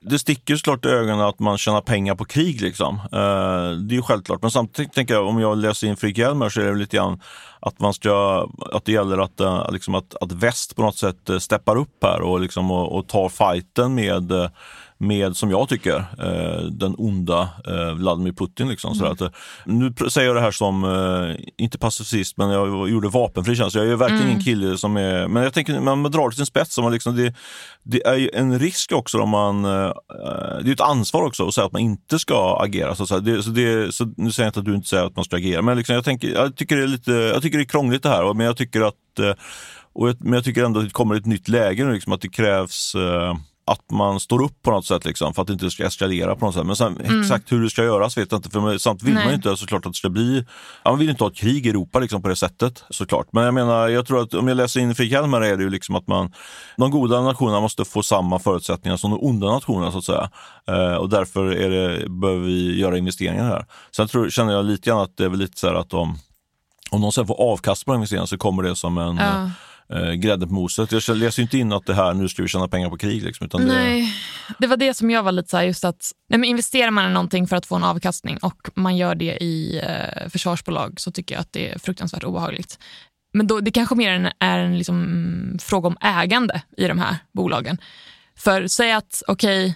[0.01, 2.62] det sticker såklart i ögonen att man tjänar pengar på krig.
[2.62, 2.95] Liksom.
[2.95, 4.41] Eh, det är ju självklart.
[4.41, 7.21] Men samtidigt tänker jag, om jag läser in Fredrik Hjelmer så är det lite grann
[7.60, 11.29] att, man ska, att det gäller att, eh, liksom att, att väst på något sätt
[11.29, 14.49] eh, steppar upp här och, liksom, och, och tar fighten med eh,
[15.08, 18.70] med, som jag tycker, eh, den onda eh, Vladimir Putin.
[18.70, 19.12] Liksom, mm.
[19.12, 19.30] att, eh,
[19.65, 23.76] nu säger jag det här som, eh, inte pacifist, men jag gjorde vapenfri tjänst.
[23.76, 24.41] Jag är verkligen mm.
[24.41, 25.28] kille som är...
[25.28, 26.78] Men jag tänker, man, drar till sin spets.
[26.78, 27.36] Man liksom, det,
[27.84, 29.65] det är ju en risk också om man...
[29.65, 29.91] Eh,
[30.63, 32.96] det är ett ansvar också att säga att man inte ska agera.
[32.96, 35.15] Så, så, det, så, det, så nu säger jag inte att du inte säger att
[35.15, 37.63] man ska agera, men liksom, jag, tänker, jag, tycker det är lite, jag tycker det
[37.63, 38.34] är krångligt det här.
[38.34, 39.34] Men jag tycker att eh,
[39.96, 42.22] och jag, men jag tycker ändå att det kommer ett nytt läge nu, liksom, att
[42.22, 43.36] det krävs eh,
[43.67, 46.45] att man står upp på något sätt liksom, för att det inte ska eskalera på
[46.45, 46.65] något sätt.
[46.65, 47.21] Men sen, mm.
[47.21, 48.49] exakt hur det ska göras vet jag inte.
[48.49, 49.25] För samt vill Nej.
[49.25, 50.45] man inte såklart att det ska bli,
[50.84, 53.28] ja, man vill inte ha ett krig i Europa liksom, på det sättet såklart.
[53.32, 55.69] Men jag menar, jag tror att om jag läser in Fredrik Hjelmer är det ju
[55.69, 56.34] liksom att man,
[56.78, 60.30] de goda nationerna måste få samma förutsättningar som de onda nationerna så att säga.
[60.67, 63.65] Eh, och därför är det, behöver vi göra investeringar här.
[63.95, 66.17] Sen tror, känner jag lite grann att det är väl lite så här att de,
[66.91, 69.49] om de sen får avkast på investeringarna så kommer det som en ja
[69.93, 71.08] eh, grädde på moset.
[71.08, 73.24] Jag läser inte in att det här, nu ska vi tjäna pengar på krig.
[73.24, 74.13] Liksom, utan nej,
[74.48, 74.56] det...
[74.60, 77.10] det var det som jag var lite så här, just att nej, men investerar man
[77.10, 81.12] i någonting för att få en avkastning och man gör det i eh, försvarsbolag så
[81.12, 82.80] tycker jag att det är fruktansvärt obehagligt.
[83.34, 87.17] Men då, det kanske mer en, är en liksom, fråga om ägande i de här
[87.34, 87.78] bolagen.
[88.38, 89.74] För säg att okej, okay,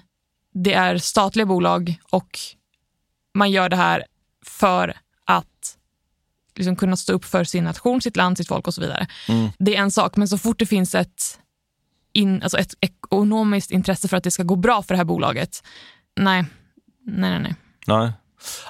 [0.54, 2.39] det är statliga bolag och
[3.34, 4.06] man gör det här
[4.45, 5.78] för att
[6.60, 9.08] liksom kunna stå upp för sin nation, sitt land, sitt folk och så vidare.
[9.28, 9.50] Mm.
[9.60, 11.39] Det är en sak, men så fort det finns ett,
[12.13, 15.63] in, alltså ett ekonomiskt intresse för att det ska gå bra för det här bolaget,
[16.19, 16.45] nej,
[17.06, 17.39] nej, nej.
[17.39, 17.56] nej.
[17.88, 18.12] nej.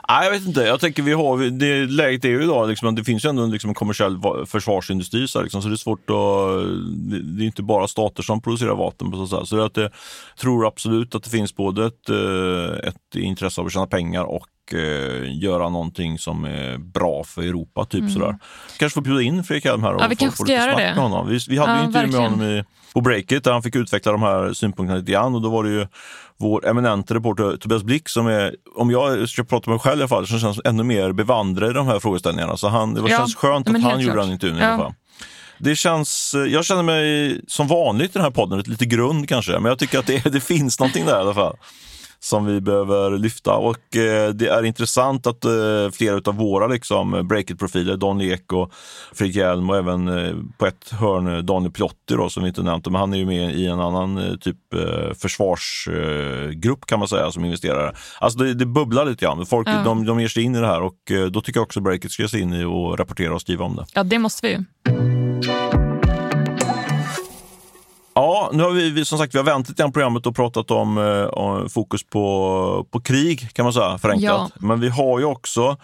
[0.09, 0.61] Nej, jag vet inte.
[0.61, 3.69] Jag tänker vi har, det läget är ju idag, liksom, det finns ju ändå liksom
[3.69, 8.23] en kommersiell försvarsindustri så, liksom, så det är svårt att, det är inte bara stater
[8.23, 9.11] som producerar vapen.
[9.11, 9.91] På så, så att jag
[10.39, 14.47] tror absolut att det finns både ett, eh, ett intresse av att tjäna pengar och
[14.73, 17.85] eh, göra någonting som är bra för Europa.
[17.85, 18.11] typ mm.
[18.11, 18.37] sådär.
[18.77, 20.77] Kanske får bjuda in Fredrik Elm här och ja, vi få, ska göra det.
[20.77, 21.27] med honom.
[21.27, 24.11] Vi, vi hade ja, ju intervju med honom i, på Breakit där han fick utveckla
[24.11, 25.87] de här synpunkterna lite grann och då var det ju
[26.37, 30.01] vår eminente reporter Tobias Blick som är, om jag ska prata med mig själv i
[30.01, 32.57] alla fall, som känns ännu mer bevandrad i de här frågeställningarna.
[32.57, 34.63] Så han, det var, ja, känns skönt att han gjorde den intervjun ja.
[34.63, 34.93] i alla fall.
[35.57, 39.65] Det känns, jag känner mig som vanligt i den här podden, lite grund kanske, men
[39.65, 41.57] jag tycker att det, det finns någonting där i alla fall
[42.19, 43.55] som vi behöver lyfta.
[43.55, 45.51] Och eh, det är intressant att eh,
[45.93, 48.71] flera av våra liksom, Breakit-profiler, Don Ek och
[49.13, 52.85] Fredrik Hjelm och även eh, på ett hörn Daniel Piotti då, som vi inte nämnt,
[52.85, 54.57] men han är ju med i en annan typ
[55.21, 57.95] försvarsgrupp kan man säga som investerare.
[58.19, 59.45] Alltså det, det bubblar lite grann.
[59.45, 59.83] Folk ja.
[59.83, 62.23] de, de ger sig in i det här och då tycker jag också Breakit ska
[62.23, 63.85] ge sig in i och rapportera och skriva om det.
[63.93, 65.88] Ja, det måste vi ju.
[68.19, 70.97] Ja, nu har vi, som sagt vi har vänt lite grann programmet och pratat om,
[70.97, 74.51] eh, om, fokus på, på krig kan man säga förenklat.
[74.53, 74.67] Ja.
[74.67, 75.77] Men vi har ju också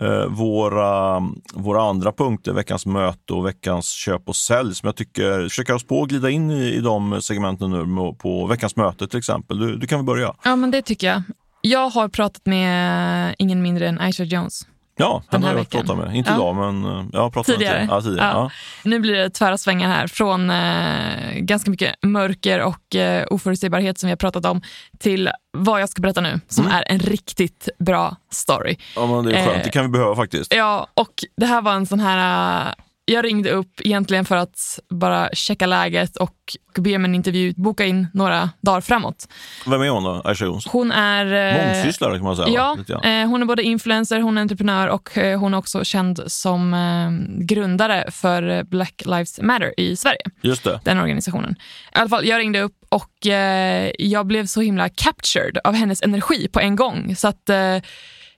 [0.00, 1.22] eh, våra,
[1.54, 5.86] våra andra punkter, veckans möte och veckans köp och sälj som jag tycker försöker oss
[5.86, 9.58] på att glida in i, i de segmenten nu på veckans möte till exempel.
[9.58, 10.34] Du, du kan väl börja?
[10.44, 11.22] Ja, men det tycker jag.
[11.60, 14.66] Jag har pratat med ingen mindre än Aisha Jones.
[15.02, 16.16] Ja, han har jag pratat med.
[16.16, 16.36] Inte ja.
[16.36, 17.78] idag, men eh, jag har pratat tidigare.
[17.78, 18.30] med ja, tidigare.
[18.30, 18.50] Ja.
[18.82, 24.06] Nu blir det tvära svängar här från eh, ganska mycket mörker och eh, oförutsägbarhet som
[24.06, 24.62] vi har pratat om
[24.98, 26.76] till vad jag ska berätta nu, som mm.
[26.76, 28.76] är en riktigt bra story.
[28.96, 29.56] Ja, men det är skönt.
[29.56, 30.54] Eh, det kan vi behöva faktiskt.
[30.54, 32.72] Ja, och det här var en sån här eh,
[33.04, 36.36] jag ringde upp egentligen för att bara checka läget och
[36.78, 39.28] be om en intervju, boka in några dagar framåt.
[39.66, 40.70] Vem är hon då, Aisha Jonsson?
[40.72, 41.56] Hon är...
[41.56, 42.48] Eh, Mångsysslare kan man säga.
[42.48, 46.22] Ja, eh, hon är både influencer, hon är entreprenör och eh, hon är också känd
[46.26, 50.22] som eh, grundare för Black Lives Matter i Sverige.
[50.40, 50.80] Just det.
[50.84, 51.56] Den organisationen.
[51.94, 56.02] I alla fall, jag ringde upp och eh, jag blev så himla captured av hennes
[56.02, 57.16] energi på en gång.
[57.16, 57.76] Så att eh,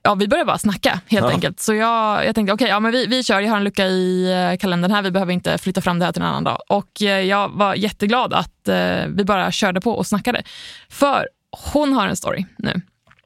[0.04, 1.32] ja, vi började bara snacka helt ja.
[1.32, 1.60] enkelt.
[1.60, 3.40] Så jag, jag tänkte okej, okay, ja, vi, vi kör.
[3.40, 5.02] Jag har en lucka i eh, kalendern här.
[5.02, 6.58] Vi behöver inte flytta fram det här till en annan dag.
[6.68, 10.42] Och eh, jag var jätteglad att eh, vi bara körde på och snackade.
[10.88, 11.28] För
[11.72, 12.80] hon har en story nu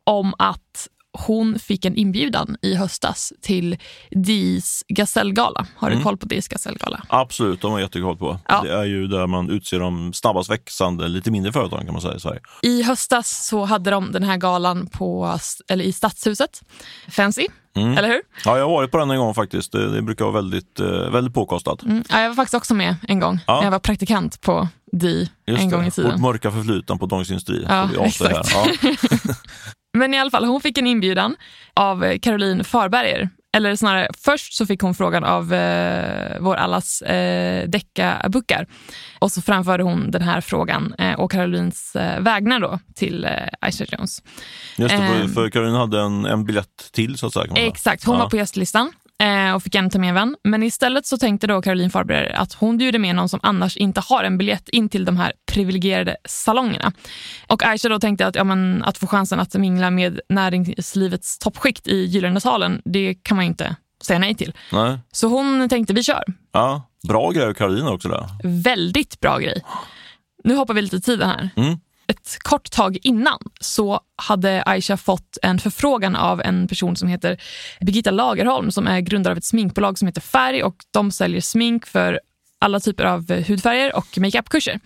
[0.05, 0.89] om att
[1.27, 3.77] hon fick en inbjudan i höstas till
[4.11, 5.67] DIs gasellgala.
[5.77, 6.05] Har du mm.
[6.05, 7.03] koll på DIs gasellgala?
[7.09, 8.41] Absolut, de har jättekoll på.
[8.49, 8.61] Ja.
[8.63, 12.15] Det är ju där man utser de snabbast växande, lite mindre företagen kan man säga
[12.15, 12.41] i Sverige.
[12.63, 16.63] I höstas så hade de den här galan på, eller i Stadshuset.
[17.09, 17.47] Fancy.
[17.77, 17.99] Mm.
[17.99, 18.21] Eller hur?
[18.45, 19.73] Ja, jag har varit på den en gång faktiskt.
[19.73, 21.83] Det, det brukar vara väldigt, eh, väldigt påkostat.
[21.83, 22.05] Mm.
[22.11, 23.41] Ja, jag var faktiskt också med en gång.
[23.47, 23.65] Ja.
[23.65, 26.11] Jag var praktikant på DI Just en gång i tiden.
[26.11, 27.65] Vårt mörka förflutan på Dagens Industri.
[27.69, 28.55] Ja, exakt.
[28.55, 28.67] Ja.
[29.99, 31.37] Men i alla fall, hon fick en inbjudan
[31.75, 33.29] av Caroline Farberger.
[33.53, 38.67] Eller snarare, först så fick hon frågan av eh, vår allas eh, Decca-buckar.
[39.19, 43.31] Och så framförde hon den här frågan eh, och Carolines eh, vägnar då till eh,
[43.61, 44.23] Aisha Jones.
[44.77, 45.29] Just det, för, ehm.
[45.29, 47.53] för Caroline hade en, en biljett till så att säga.
[47.55, 48.23] Exakt, hon ja.
[48.23, 50.37] var på gästlistan eh, och fick gärna ta med en vän.
[50.45, 54.01] Men istället så tänkte då Caroline Farber att hon bjuder med någon som annars inte
[54.01, 56.93] har en biljett in till de här privilegierade salongerna.
[57.47, 61.87] Och Aisha då tänkte att, ja, men, att få chansen att mingla med näringslivets toppskikt
[61.87, 64.53] i Gyllene salen, det kan man ju inte säga nej till.
[64.73, 64.99] Nej.
[65.13, 66.25] Så hon tänkte vi kör.
[66.53, 68.09] Ja, Bra grej av Caroline också.
[68.09, 68.27] Där.
[68.45, 69.65] Väldigt bra grej.
[70.45, 71.51] Nu hoppar vi lite tiden här.
[71.57, 77.09] Mm ett kort tag innan så hade Aisha fått en förfrågan av en person som
[77.09, 77.41] heter
[77.81, 81.87] Birgitta Lagerholm som är grundare av ett sminkbolag som heter Färg och de säljer smink
[81.87, 82.21] för
[82.59, 84.81] alla typer av hudfärger och makeupkurser.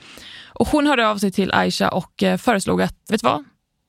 [0.55, 3.45] Och hon hörde av sig till Aisha och eh, föreslog att, vet du vad?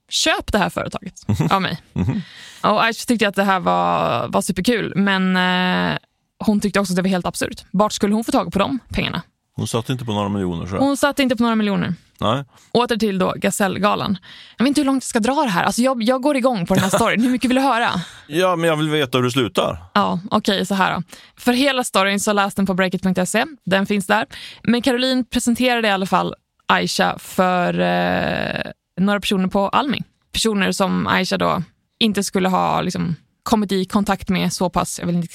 [0.09, 1.13] Köp det här företaget
[1.51, 1.81] av mig.
[2.63, 5.97] Och Aisha tyckte att det här var, var superkul men eh,
[6.39, 7.65] hon tyckte också att det var helt absurt.
[7.71, 9.21] Vart skulle hon få tag på de pengarna?
[9.55, 10.65] Hon satt inte på några miljoner.
[10.65, 10.77] Så.
[10.77, 11.93] Hon satt inte på några miljoner.
[12.23, 12.43] Nej.
[12.71, 14.17] Åter till då Gasellgalan.
[14.57, 15.63] Jag vet inte hur långt jag ska dra det här.
[15.63, 17.21] Alltså jag, jag går igång på den här storyn.
[17.21, 17.89] hur mycket vill du höra?
[18.27, 19.83] Ja, men jag vill veta hur det slutar.
[19.93, 21.03] Ja, okej, okay, så här då.
[21.37, 23.45] För hela storyn så läs den på breakit.se.
[23.65, 24.25] Den finns där.
[24.63, 26.35] Men Caroline presenterade i alla fall
[26.67, 30.03] Aisha för eh, några personer på Almi.
[30.31, 31.63] Personer som Aisha då
[31.99, 35.27] inte skulle ha liksom, kommit i kontakt med så pass, jag vill inte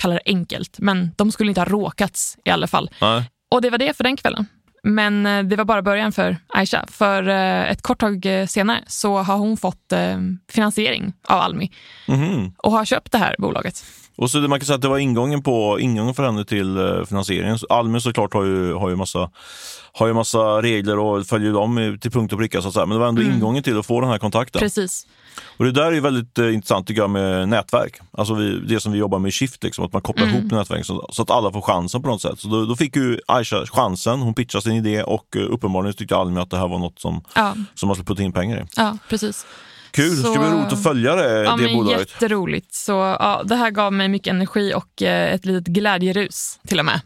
[0.00, 2.90] kalla det enkelt, men de skulle inte ha råkats i alla fall.
[3.00, 3.30] Nej.
[3.50, 4.46] Och det var det för den kvällen.
[4.82, 6.84] Men eh, det var bara början för Aisha.
[6.88, 9.92] För eh, ett kort tag eh, senare så har hon fått
[10.50, 11.70] finansiering av Almi
[12.08, 12.52] mm.
[12.58, 13.84] och har köpt det här bolaget.
[14.18, 17.58] Och så man kan säga att det var ingången, på, ingången för henne till finansieringen.
[17.68, 19.30] Almi såklart har ju, har ju massa
[19.92, 22.62] har ju massa regler och följer dem till punkt och pricka.
[22.62, 22.86] Så att säga.
[22.86, 23.34] Men det var ändå mm.
[23.34, 24.60] ingången till att få den här kontakten.
[24.60, 25.06] Precis.
[25.56, 28.00] Och Det där är väldigt eh, intressant tycker jag med nätverk.
[28.12, 30.38] Alltså vi, det som vi jobbar med i Shift, liksom, att man kopplar mm.
[30.38, 32.40] ihop nätverk så, så, att alla får chansen på något sätt.
[32.40, 36.16] Så då, då, fick ju Aisha chansen, hon pitchade sin idé och uh, uppenbarligen tyckte
[36.16, 37.54] Almi att det här var något som, ja.
[37.74, 38.66] som man skulle putta in pengar i.
[38.76, 39.46] Ja, precis.
[39.90, 42.08] Kul, så, det ska bli roligt att följa det, ja, det men bolaget.
[42.10, 42.74] Jätteroligt.
[42.74, 46.84] Så, ja, det här gav mig mycket energi och eh, ett litet glädjerus till och
[46.84, 47.00] med.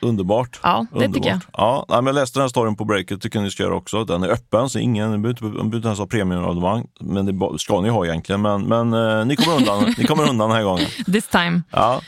[0.00, 0.60] Underbart.
[0.62, 1.14] Ja, det Underbart.
[1.14, 1.40] tycker jag.
[1.52, 4.04] Ja, men jag läste den här storyn på Breakit, det kan ni ska göra också.
[4.04, 6.86] Den är öppen, så ingen inte, behöver inte ens ha premiumabonnemang.
[7.00, 8.42] Men det ska ni ha egentligen.
[8.42, 10.86] Men, men eh, ni, kommer undan, ni kommer undan den här gången.
[11.12, 11.62] This time.
[11.70, 12.00] Ja.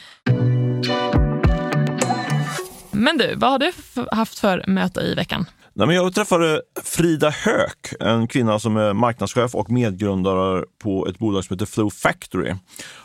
[2.91, 3.73] Men du, vad har du
[4.13, 5.47] haft för möte i veckan?
[5.79, 11.19] Nej, men jag träffade Frida Höök, en kvinna som är marknadschef och medgrundare på ett
[11.19, 12.55] bolag som heter Flow Factory.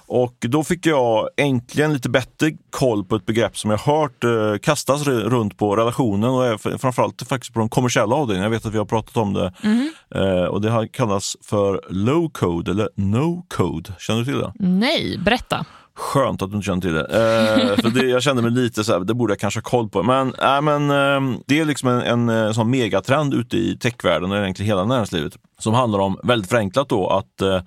[0.07, 4.57] Och då fick jag äntligen lite bättre koll på ett begrepp som jag hört eh,
[4.62, 8.45] kastas runt på relationen och framförallt faktiskt på de kommersiella avdelningarna.
[8.45, 9.91] Jag vet att vi har pratat om det mm.
[10.15, 13.93] eh, och det har kallats för low code eller no code.
[13.99, 14.53] Känner du till det?
[14.59, 15.65] Nej, berätta.
[15.95, 17.01] Skönt att du inte känner till det.
[17.01, 19.89] Eh, för det, Jag kände mig lite så här, det borde jag kanske ha koll
[19.89, 20.03] på.
[20.03, 24.32] Men, äh, men eh, det är liksom en, en, en sån megatrend ute i techvärlden
[24.32, 27.62] och egentligen hela näringslivet som handlar om, väldigt förenklat då, att eh,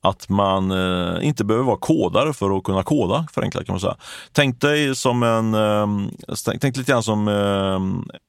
[0.00, 3.96] att man eh, inte behöver vara kodare för att kunna koda, förenklat kan man säga.
[4.32, 5.86] Tänk dig som en, eh,
[6.60, 7.28] tänk lite grann som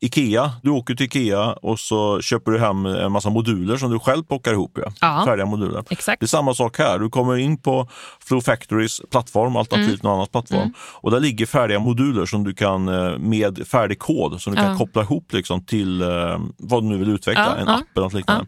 [0.02, 0.52] Ikea.
[0.64, 4.24] Du åker till Ikea och så köper du hem en massa moduler som du själv
[4.24, 4.78] plockar ihop.
[4.84, 4.92] Ja.
[5.02, 5.84] ja Färdiga moduler.
[5.90, 6.20] Exakt.
[6.20, 7.00] Det är samma sak här.
[7.00, 7.88] Du kommer in på
[8.20, 10.00] Flow Factories plattform, alternativt mm.
[10.04, 10.60] någon annans plattform.
[10.60, 10.74] Mm.
[10.78, 12.86] Och där ligger färdiga moduler som du kan
[13.30, 16.04] med färdig kod som du kan koppla ihop liksom till
[16.58, 17.62] vad du nu vill utveckla, ja.
[17.62, 18.46] en app eller något liknande.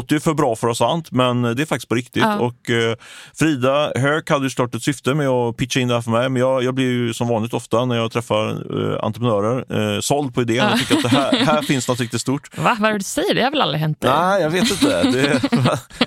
[0.00, 2.24] Låter ju för bra för att vara sant, men det är faktiskt på riktigt.
[2.24, 2.96] Och eh,
[3.34, 6.28] Frida Höök hade ju såklart ett syfte med att pitcha in det här för mig,
[6.28, 10.34] men jag, jag blir ju som vanligt ofta när jag träffar eh, entreprenörer eh, såld
[10.34, 10.56] på idén.
[10.56, 12.58] Jag tycker att det här, här finns något riktigt stort.
[12.58, 12.76] Va?
[12.80, 13.34] Vad är det du säger?
[13.34, 13.98] Det har väl aldrig hänt?
[14.00, 15.02] Nej, jag vet inte.
[15.02, 15.40] Det,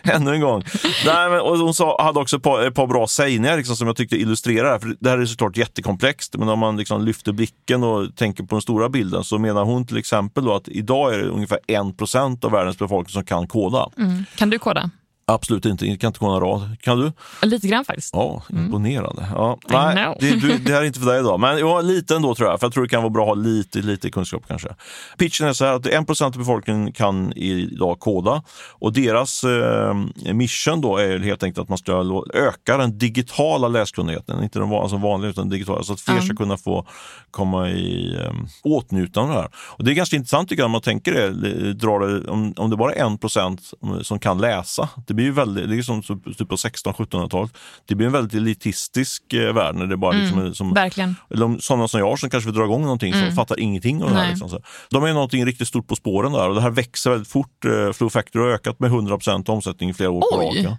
[0.14, 0.64] ännu en gång.
[1.06, 3.88] Nej, men, och hon sa, hade också ett par, ett par bra sägningar liksom, som
[3.88, 4.80] jag tyckte illustrerar det här.
[4.80, 8.56] För det här är såklart jättekomplext, men om man liksom lyfter blicken och tänker på
[8.56, 12.52] den stora bilden så menar hon till exempel att idag är det ungefär 1% av
[12.52, 13.83] världens befolkning som kan koda.
[13.98, 14.26] Mm.
[14.36, 14.90] Kan du koda?
[15.26, 16.78] Absolut inte, jag kan inte gå en rad.
[16.82, 17.12] Kan du?
[17.48, 18.10] Lite grann faktiskt.
[18.14, 19.22] Ja, imponerande.
[19.22, 19.34] Mm.
[19.36, 19.60] Ja.
[19.68, 22.50] Nej, det, du, det här är inte för dig idag, men ja, lite ändå tror
[22.50, 22.60] jag.
[22.60, 24.70] För jag tror det kan vara bra att ha lite, lite kunskap kanske.
[25.18, 29.94] Pitchen är så här att 1% av befolkningen kan idag koda och deras eh,
[30.34, 34.98] mission då är helt enkelt att man ska öka den digitala läskunnigheten, inte den alltså
[34.98, 36.26] vanliga utan digitala, så att fler mm.
[36.26, 36.88] ska kunna få
[37.32, 38.34] komma i eh,
[38.64, 39.52] åtnjutande av det här.
[39.56, 42.70] Och det är ganska intressant tycker jag, om man tänker det, drar det om, om
[42.70, 46.50] det bara är 1 som kan läsa, det blir ju väldigt, det är som typ
[46.50, 47.52] på 16-1700-talet.
[47.86, 51.16] Det blir en väldigt elitistisk eh, värld när det bara liksom mm, som, verkligen.
[51.30, 53.26] Eller sådana som jag som kanske vill dra igång någonting mm.
[53.26, 54.30] som fattar ingenting av det här.
[54.30, 54.60] Liksom, så.
[54.90, 57.66] De är någonting riktigt stort på spåren där och det här växer väldigt fort.
[57.66, 60.78] Eh, Flow Factory har ökat med 100% omsättning i flera år på raken.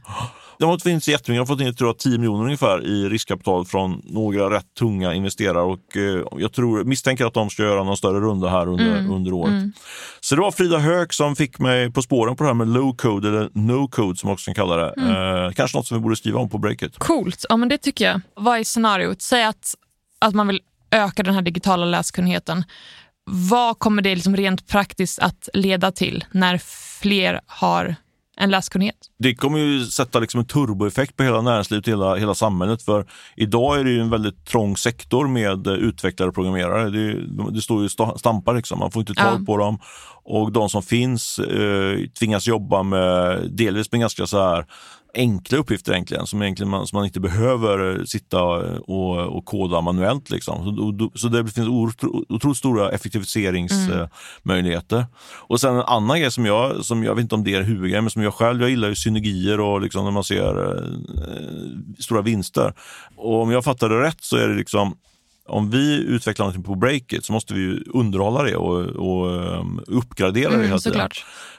[0.58, 3.64] De har inte jättemycket, de har fått in tror jag, 10 miljoner ungefär i riskkapital
[3.64, 7.96] från några rätt tunga investerare och eh, jag tror, misstänker att de ska göra någon
[7.96, 9.10] större runda här under, mm.
[9.10, 9.52] under året.
[9.52, 9.72] Mm.
[10.20, 12.96] Så det var Frida Höök som fick mig på spåren på det här med low
[12.96, 14.94] code eller no code som man också kan kalla det.
[14.96, 15.44] Mm.
[15.46, 16.98] Eh, kanske något som vi borde skriva om på breaket.
[16.98, 18.20] Coolt, ja men det tycker jag.
[18.34, 19.22] Vad är scenariot?
[19.22, 19.74] Säg att,
[20.18, 22.64] att man vill öka den här digitala läskunnigheten.
[23.26, 26.58] Vad kommer det liksom rent praktiskt att leda till när
[27.00, 27.96] fler har
[28.36, 28.96] en läskunnighet.
[29.18, 32.82] Det kommer ju sätta liksom en turboeffekt på hela näringslivet, hela, hela samhället.
[32.82, 36.90] För idag är det ju en väldigt trång sektor med utvecklare och programmerare.
[36.90, 38.78] Det, det står ju stampar, liksom.
[38.78, 39.44] man får inte tag ja.
[39.46, 39.78] på dem.
[40.24, 44.66] Och de som finns eh, tvingas jobba med delvis med ganska så här
[45.14, 50.30] enkla uppgifter egentligen, som, egentligen man, som man inte behöver sitta och, och koda manuellt.
[50.30, 50.64] Liksom.
[50.64, 51.68] Så, så det finns
[52.28, 54.96] otroligt stora effektiviseringsmöjligheter.
[54.96, 55.08] Mm.
[55.22, 58.04] Och sen en annan grej som jag, som jag vet inte om det är huvudgrejen,
[58.04, 60.82] men som jag själv, jag gillar ju synergier och liksom när man ser eh,
[61.98, 62.74] stora vinster.
[63.16, 64.96] Och om jag fattar det rätt så är det liksom
[65.48, 70.48] om vi utvecklar något på Breakit så måste vi underhålla det och, och um, uppgradera
[70.48, 71.08] mm, det hela tiden.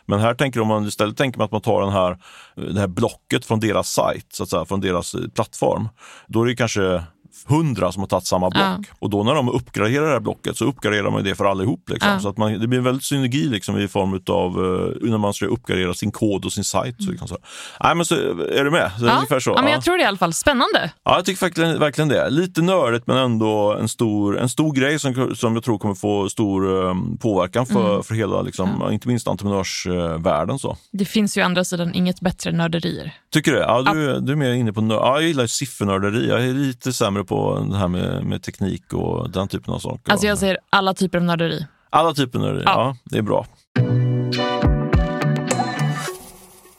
[0.06, 2.18] Men här tänker om man istället tänker man att man tar den här,
[2.56, 5.90] det här blocket från deras sajt, så att säga, från deras eh, plattform.
[6.28, 7.04] Då är det kanske
[7.48, 8.86] hundra som har tagit samma block.
[9.00, 11.90] Och då när de uppgraderar det här blocket så uppgraderar man det för allihop.
[11.90, 12.12] Liksom.
[12.12, 12.20] Ja.
[12.20, 15.34] Så att man, det blir en väldigt synergi liksom, i form av uh, när man
[15.34, 16.96] ska uppgradera sin kod och sin sajt.
[17.04, 17.38] Så, liksom, så.
[17.84, 18.92] Nej, men så, är du med?
[19.00, 19.50] Så, Ja, Ungefär så.
[19.50, 19.72] ja, men Ja.
[19.72, 20.34] jag tror det i alla fall.
[20.34, 20.92] Spännande.
[21.04, 22.30] Ja, jag tycker verkligen, verkligen det.
[22.30, 26.30] Lite nördigt men ändå en stor, en stor grej som, som jag tror kommer få
[26.30, 28.04] stor um, påverkan för, Mm.
[28.04, 30.60] för hela, liksom, inte minst entreprenörsvärlden.
[30.60, 30.78] Så.
[30.92, 33.14] Det finns ju å andra sidan inget bättre nörderier.
[33.34, 33.58] Tycker du?
[33.60, 36.30] Ja, du, du är mer inne på nör- ja, Jag gillar siffernörderi.
[36.30, 37.35] Jag är lite sämre på
[37.70, 40.12] det här med, med teknik och den typen av saker.
[40.12, 41.66] Alltså jag säger alla typer av nörderi.
[41.90, 42.72] Alla typer av nörderi, ja.
[42.72, 42.98] Ja.
[43.04, 43.46] det är bra.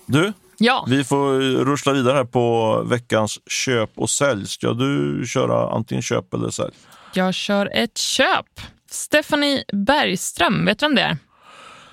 [0.07, 4.47] Du, Ja, vi får ruschla vidare här på veckans köp och sälj.
[4.47, 6.75] Ska du köra antingen köp eller sälj?
[7.15, 8.47] jag kör ett köp.
[8.91, 11.17] Stephanie Bergström, vet du vem det är?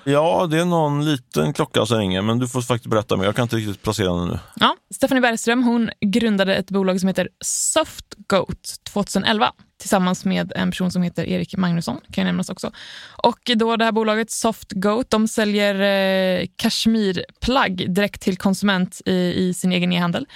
[0.04, 3.24] Ja, det är någon liten klocka som ringer, men du får faktiskt berätta mer.
[3.24, 4.38] Jag kan inte riktigt placera den nu.
[4.60, 10.90] Ja, Stephanie Bergström hon grundade ett bolag som heter Softgoat 2011 tillsammans med en person
[10.90, 12.70] som heter Erik Magnusson, kan ju nämnas också.
[13.22, 15.74] Och då det här bolaget Softgoat, de säljer
[16.40, 20.26] eh, kashmirplagg direkt till konsument i, i sin egen e-handel.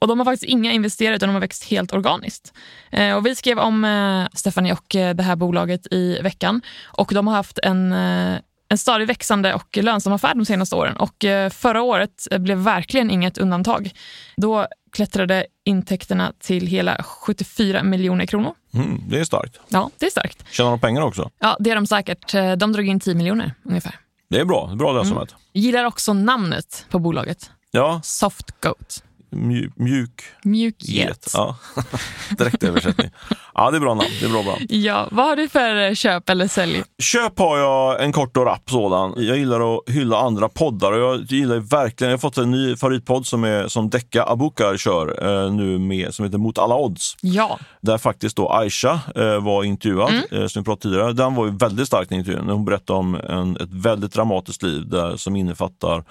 [0.00, 2.52] Och de har faktiskt inga investerare utan de har växt helt organiskt.
[2.90, 7.10] Eh, och vi skrev om eh, Stephanie och eh, det här bolaget i veckan och
[7.14, 8.38] de har haft en eh,
[8.74, 10.96] en stadigt växande och lönsam affär de senaste åren.
[10.96, 13.90] Och eh, förra året eh, blev verkligen inget undantag.
[14.36, 18.54] Då klättrade intäkterna till hela 74 miljoner kronor.
[18.74, 19.60] Mm, det är starkt.
[19.68, 20.44] Ja, det är starkt.
[20.50, 21.30] Tjänar de pengar också?
[21.38, 22.34] Ja, det är de säkert.
[22.34, 23.94] Eh, De drog in 10 miljoner ungefär.
[24.30, 24.74] Det är bra.
[24.74, 25.34] Bra lönsamhet.
[25.52, 27.50] Gillar också namnet på bolaget.
[27.70, 29.02] Ja, Soft Goat.
[29.34, 30.10] Mjuk, mjuk
[30.44, 31.06] Mjuk get.
[31.08, 31.30] get.
[31.34, 31.56] Ja.
[32.38, 33.10] Direkt översättning.
[33.54, 34.08] Ja, det är bra namn.
[34.20, 34.66] Det är bra namn.
[34.68, 36.82] Ja, vad har du för eh, köp eller sälj?
[37.02, 39.14] Köp har jag en kort och rapp sådan.
[39.16, 42.76] Jag gillar att hylla andra poddar och jag gillar verkligen, jag har fått en ny
[42.76, 47.16] favoritpodd som, är, som Decca Abukar kör eh, nu med, som heter Mot alla odds.
[47.20, 50.42] Ja, Där faktiskt då Aisha eh, var intervjuad, Mm.
[50.42, 51.12] eh, som vi pratade tidigare.
[51.12, 52.48] Den var ju väldigt stark intervjun.
[52.48, 56.04] Hon berättade om en, ett väldigt dramatiskt liv där, som innefattar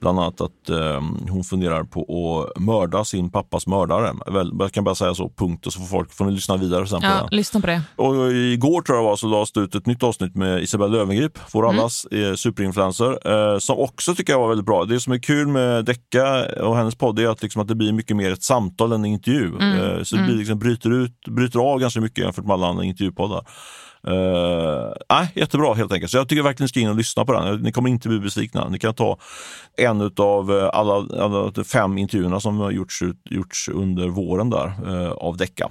[0.00, 2.00] bland annat att eh, hon funderar på
[2.56, 4.14] att mörda sin pappas mördare.
[4.58, 5.66] Jag kan bara säga så, punkt.
[5.66, 7.28] Och så får folk får ni lyssna vidare sen på ja den.
[7.30, 7.82] lyssna på det.
[7.96, 11.38] Och igår tror jag var så lades det ut ett nytt avsnitt med Isabella Löwengrip,
[11.52, 11.78] vår Mm.
[11.78, 14.84] allas eh, superinfluencer, eh, som också tycker jag var väldigt bra.
[14.84, 17.92] Det som är kul med Decca och hennes podd är att, liksom, att det blir
[17.92, 19.46] mycket mer ett samtal än en intervju.
[19.60, 19.80] Mm.
[19.80, 22.84] Eh, så det blir, liksom, bryter, ut, bryter av ganska mycket jämfört med alla andra
[22.84, 23.44] intervjupoddar.
[24.08, 26.10] Uh, nej, jättebra helt enkelt.
[26.10, 27.62] Så jag tycker verkligen ni ska in och lyssna på den.
[27.62, 28.68] Ni kommer inte bli besvikna.
[28.68, 29.18] Ni kan ta
[29.76, 35.36] en av alla, alla fem intervjuerna som har gjorts, gjorts under våren där eh, av
[35.36, 35.70] Decca.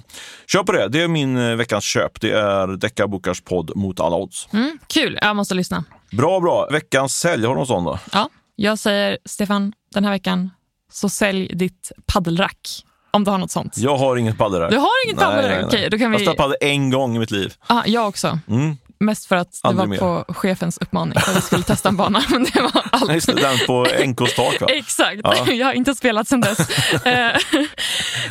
[0.52, 0.88] Kör på det.
[0.88, 2.20] Det är min eh, veckans köp.
[2.20, 4.48] Det är Decca Bokars podd Mot alla odds.
[4.52, 5.84] Mm, kul, jag måste lyssna.
[6.10, 6.68] Bra, bra.
[6.70, 7.98] Veckans sälj, har du någon sån då?
[8.12, 10.50] Ja, jag säger Stefan, den här veckan
[10.92, 12.84] så sälj ditt paddelrack.
[13.10, 13.76] Om du har något sånt.
[13.78, 14.70] Jag har inget paddelrack.
[14.70, 15.64] Du har inget paddelrack?
[15.64, 16.36] Okej, då kan Jag har vi...
[16.36, 17.54] padel en gång i mitt liv.
[17.66, 18.38] Ah, jag också.
[18.48, 18.76] Mm.
[19.02, 20.24] Mest för att det Aldrig var mer.
[20.26, 22.22] på chefens uppmaning att vi skulle testa en bana.
[22.30, 23.12] Men det var allt.
[23.14, 24.66] Just det, den på NKs tak va?
[24.70, 25.52] Exakt, Ja.
[25.52, 26.58] jag har inte spelat sedan dess.
[27.04, 27.36] Eh,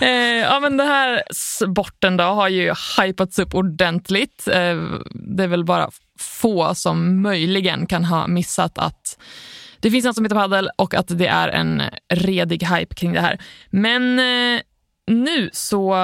[0.01, 0.09] eh,
[0.41, 4.47] ja, men den här sporten då har ju hypats upp ordentligt.
[4.47, 4.75] Eh,
[5.11, 5.89] det är väl bara
[6.19, 9.17] få som möjligen kan ha missat att
[9.79, 11.81] det finns något som heter padel och att det är en
[12.13, 13.39] redig hype kring det här.
[13.69, 14.19] Men
[15.09, 15.95] nu så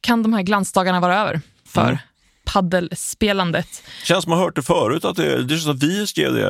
[0.00, 1.98] kan de här glansdagarna vara över för Mm.
[2.44, 3.82] paddelspelandet.
[4.04, 5.04] Känns som man har hört det förut.
[5.04, 6.48] Att det, det är så att vi skrev det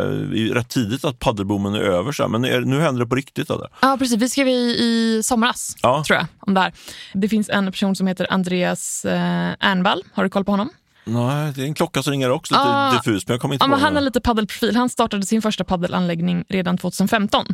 [0.55, 2.13] rätt tidigt att paddelboomen är över.
[2.13, 3.51] Så men är, nu händer det på riktigt.
[3.51, 3.69] Eller?
[3.83, 4.17] Ja, precis.
[4.23, 6.05] Vi skrev i, i somras, Ja.
[6.07, 6.73] tror jag, om det här.
[7.15, 10.03] Det finns en person som heter Andreas eh, Ernvall.
[10.13, 10.71] Har du koll på honom?
[11.09, 12.93] Nej, det är en klocka som ringer också lite Ah.
[12.93, 14.77] diffus, men jag kommer inte Ja, men han har lite paddelprofil.
[14.77, 17.47] Han startade sin första paddelanläggning redan 2015.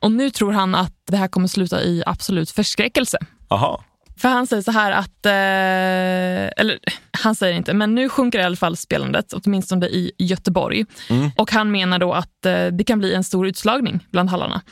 [0.00, 3.18] Och nu tror han att det här kommer sluta i absolut förskräckelse.
[3.48, 3.84] Aha.
[4.18, 6.78] För han säger så här att, eh, eller
[7.22, 10.84] han säger inte, men nu sjunker i alla fall spelandet, åtminstone i Göteborg.
[11.10, 11.30] Mm.
[11.36, 14.62] Och han menar då att eh, det kan bli en stor utslagning bland hallarna.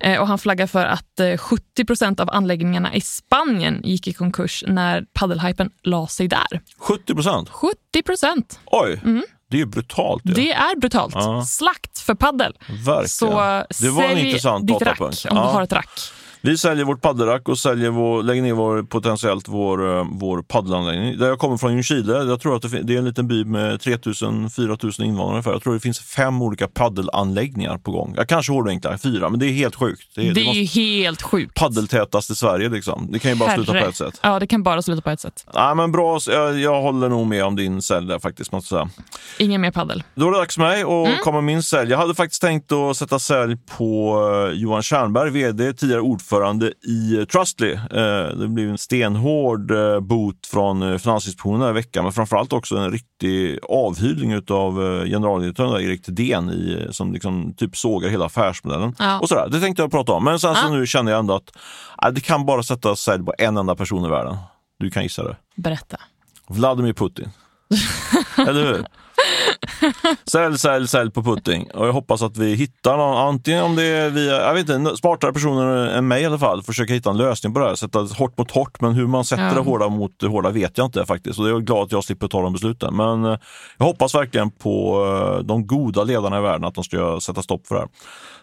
[0.00, 4.12] Eh, och han flaggar för att eh, 70 procent av anläggningarna i Spanien gick i
[4.12, 6.60] konkurs när paddelhypen la sig där.
[6.78, 7.48] 70 procent?
[7.48, 8.60] 70 procent!
[8.66, 9.00] Oj,
[9.50, 10.22] det är ju brutalt.
[10.26, 10.32] ju.
[10.32, 11.14] Det är brutalt.
[11.14, 11.44] Ja.
[11.44, 12.52] Slakt för paddel.
[12.86, 13.08] Verkligen.
[13.08, 13.28] Så
[13.80, 15.24] det var en intressant datapunkt.
[15.30, 15.42] om Ja.
[15.42, 16.00] du har ett rack.
[16.46, 21.18] Vi säljer vårt paddelrack och säljer vår, lägger ner vår, potentiellt vår, eh, vår paddelanläggning.
[21.18, 23.80] Där jag kommer från Ljungskile, jag tror att det, det är en liten by med
[23.80, 25.50] 3000-4000 invånare ungefär.
[25.52, 28.14] Jag tror det finns fem olika paddelanläggningar på gång.
[28.16, 30.02] Jag kanske enklare, fyra, men det är helt sjukt.
[30.14, 31.54] Det är, Det det är ju helt sjukt.
[31.54, 33.08] paddeltätast i Sverige liksom.
[33.12, 33.88] Det kan ju bara sluta på Herre.
[33.88, 34.20] ett sätt.
[34.22, 35.46] Ja, det kan bara sluta på ett sätt.
[35.54, 38.52] Nej, men bra, jag, jag håller nog med om din sälj där faktiskt.
[38.52, 38.88] Måste säga.
[39.38, 40.02] Ingen mer paddel.
[40.14, 41.18] Då är det dags för mig att Mm.
[41.24, 41.90] komma min sälj.
[41.90, 44.18] Jag hade faktiskt tänkt att sätta sälj på
[44.52, 47.72] eh, Johan Tjernberg, VD, tidigare ordförande ordförande i Trustly.
[47.72, 52.52] Eh, det blev en stenhård eh, bot från eh, Finansinspektionen den här veckan, men framförallt
[52.52, 54.74] också en riktig avhyvling av
[55.06, 58.94] generaldirektören Erik Thedéen i, som liksom typ sågar hela affärsmodellen.
[58.98, 59.20] Ja.
[59.20, 59.48] Och sådär.
[59.50, 60.62] Det tänkte jag prata om, men sen ja.
[60.62, 61.34] så nu känner jag ändå
[61.96, 64.36] att det kan bara sätta sälj på en enda person i världen.
[64.78, 65.36] Du kan gissa det.
[65.56, 65.96] Berätta.
[66.48, 67.30] Vladimir Putin.
[68.48, 68.86] Eller hur?
[70.30, 71.70] sälj, sälj, sälj på Putin.
[71.74, 74.96] Och jag hoppas att vi hittar någon, antingen om det är via, jag vet inte,
[74.96, 77.74] smartare personer än mig i alla fall, försöka hitta en lösning på det här.
[77.74, 79.54] Sätta hårt mot hårt, men hur man sätter ja.
[79.54, 81.38] det hårda mot det hårda vet jag inte faktiskt.
[81.38, 82.96] Och jag är glad att jag slipper ta de besluten.
[82.96, 83.38] Men eh,
[83.78, 87.66] jag hoppas verkligen på eh, de goda ledarna i världen, att de ska sätta stopp
[87.66, 87.90] för det här.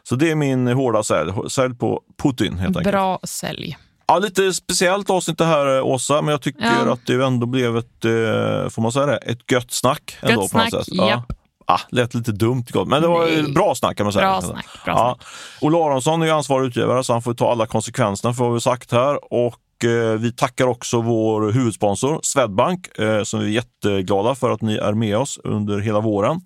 [0.03, 1.31] Så det är min hårda sälj.
[1.49, 2.93] Sälj på Putin helt enkelt.
[2.93, 3.77] Bra sälj.
[4.11, 6.93] Ja, lite speciellt avsnitt det här eh, Åsa, men jag tycker ja.
[6.93, 10.17] att det ändå blev ett, eh, får man säga det, ett gött snack.
[10.21, 10.95] Ändå, gött snack, på något sätt.
[10.97, 11.23] Ja.
[11.65, 13.53] Ah, lät lite dumt, men det var Nej.
[13.53, 14.25] bra snack kan man säga.
[14.25, 14.65] Bra snack.
[14.85, 15.17] Bra ja.
[15.17, 15.27] snack.
[15.61, 18.61] Olle Aronsson är ju ansvarig utgivare så han får ta alla konsekvenserna för vad vi
[18.61, 19.33] sagt här.
[19.33, 22.87] Och eh, vi tackar också vår huvudsponsor Swedbank
[23.23, 26.41] som vi är jätteglada för att ni är med oss under hela våren.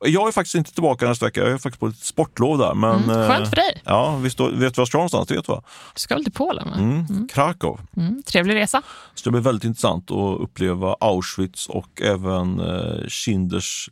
[0.00, 1.40] Jag är faktiskt inte tillbaka nästa vecka.
[1.40, 2.74] Jag är faktiskt på ett sportlov där.
[2.74, 3.72] Men, mm, skönt för dig.
[3.74, 5.28] Eh, ja, vi står, vet du var jag ska någonstans?
[5.28, 5.62] Det vet du va?
[5.94, 6.68] Du ska väl till Polen?
[6.68, 7.28] Mm, mm.
[7.28, 7.80] Krakow.
[7.96, 8.82] Mm, trevlig resa.
[9.14, 13.90] Så det blir väldigt intressant att uppleva Auschwitz och även eh, Schinders...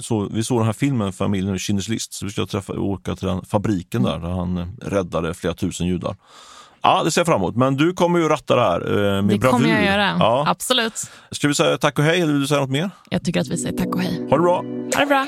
[0.00, 3.26] Så, vi såg den här filmen, familjen Schinders list, så vi ska träffa, åka till
[3.26, 6.16] den fabriken där, där han eh, räddade flera tusen judar.
[6.82, 7.56] Ja, det ser jag fram emot.
[7.56, 9.52] Men du kommer ju ratta det här eh, med Det bravur.
[9.52, 10.44] kommer jag göra, ja.
[10.48, 11.02] absolut.
[11.30, 12.90] Ska vi säga tack och hej eller vill du säga något mer?
[13.10, 14.26] Jag tycker att vi säger tack och hej.
[14.30, 14.56] Ha det bra.
[14.94, 15.26] Ha det bra.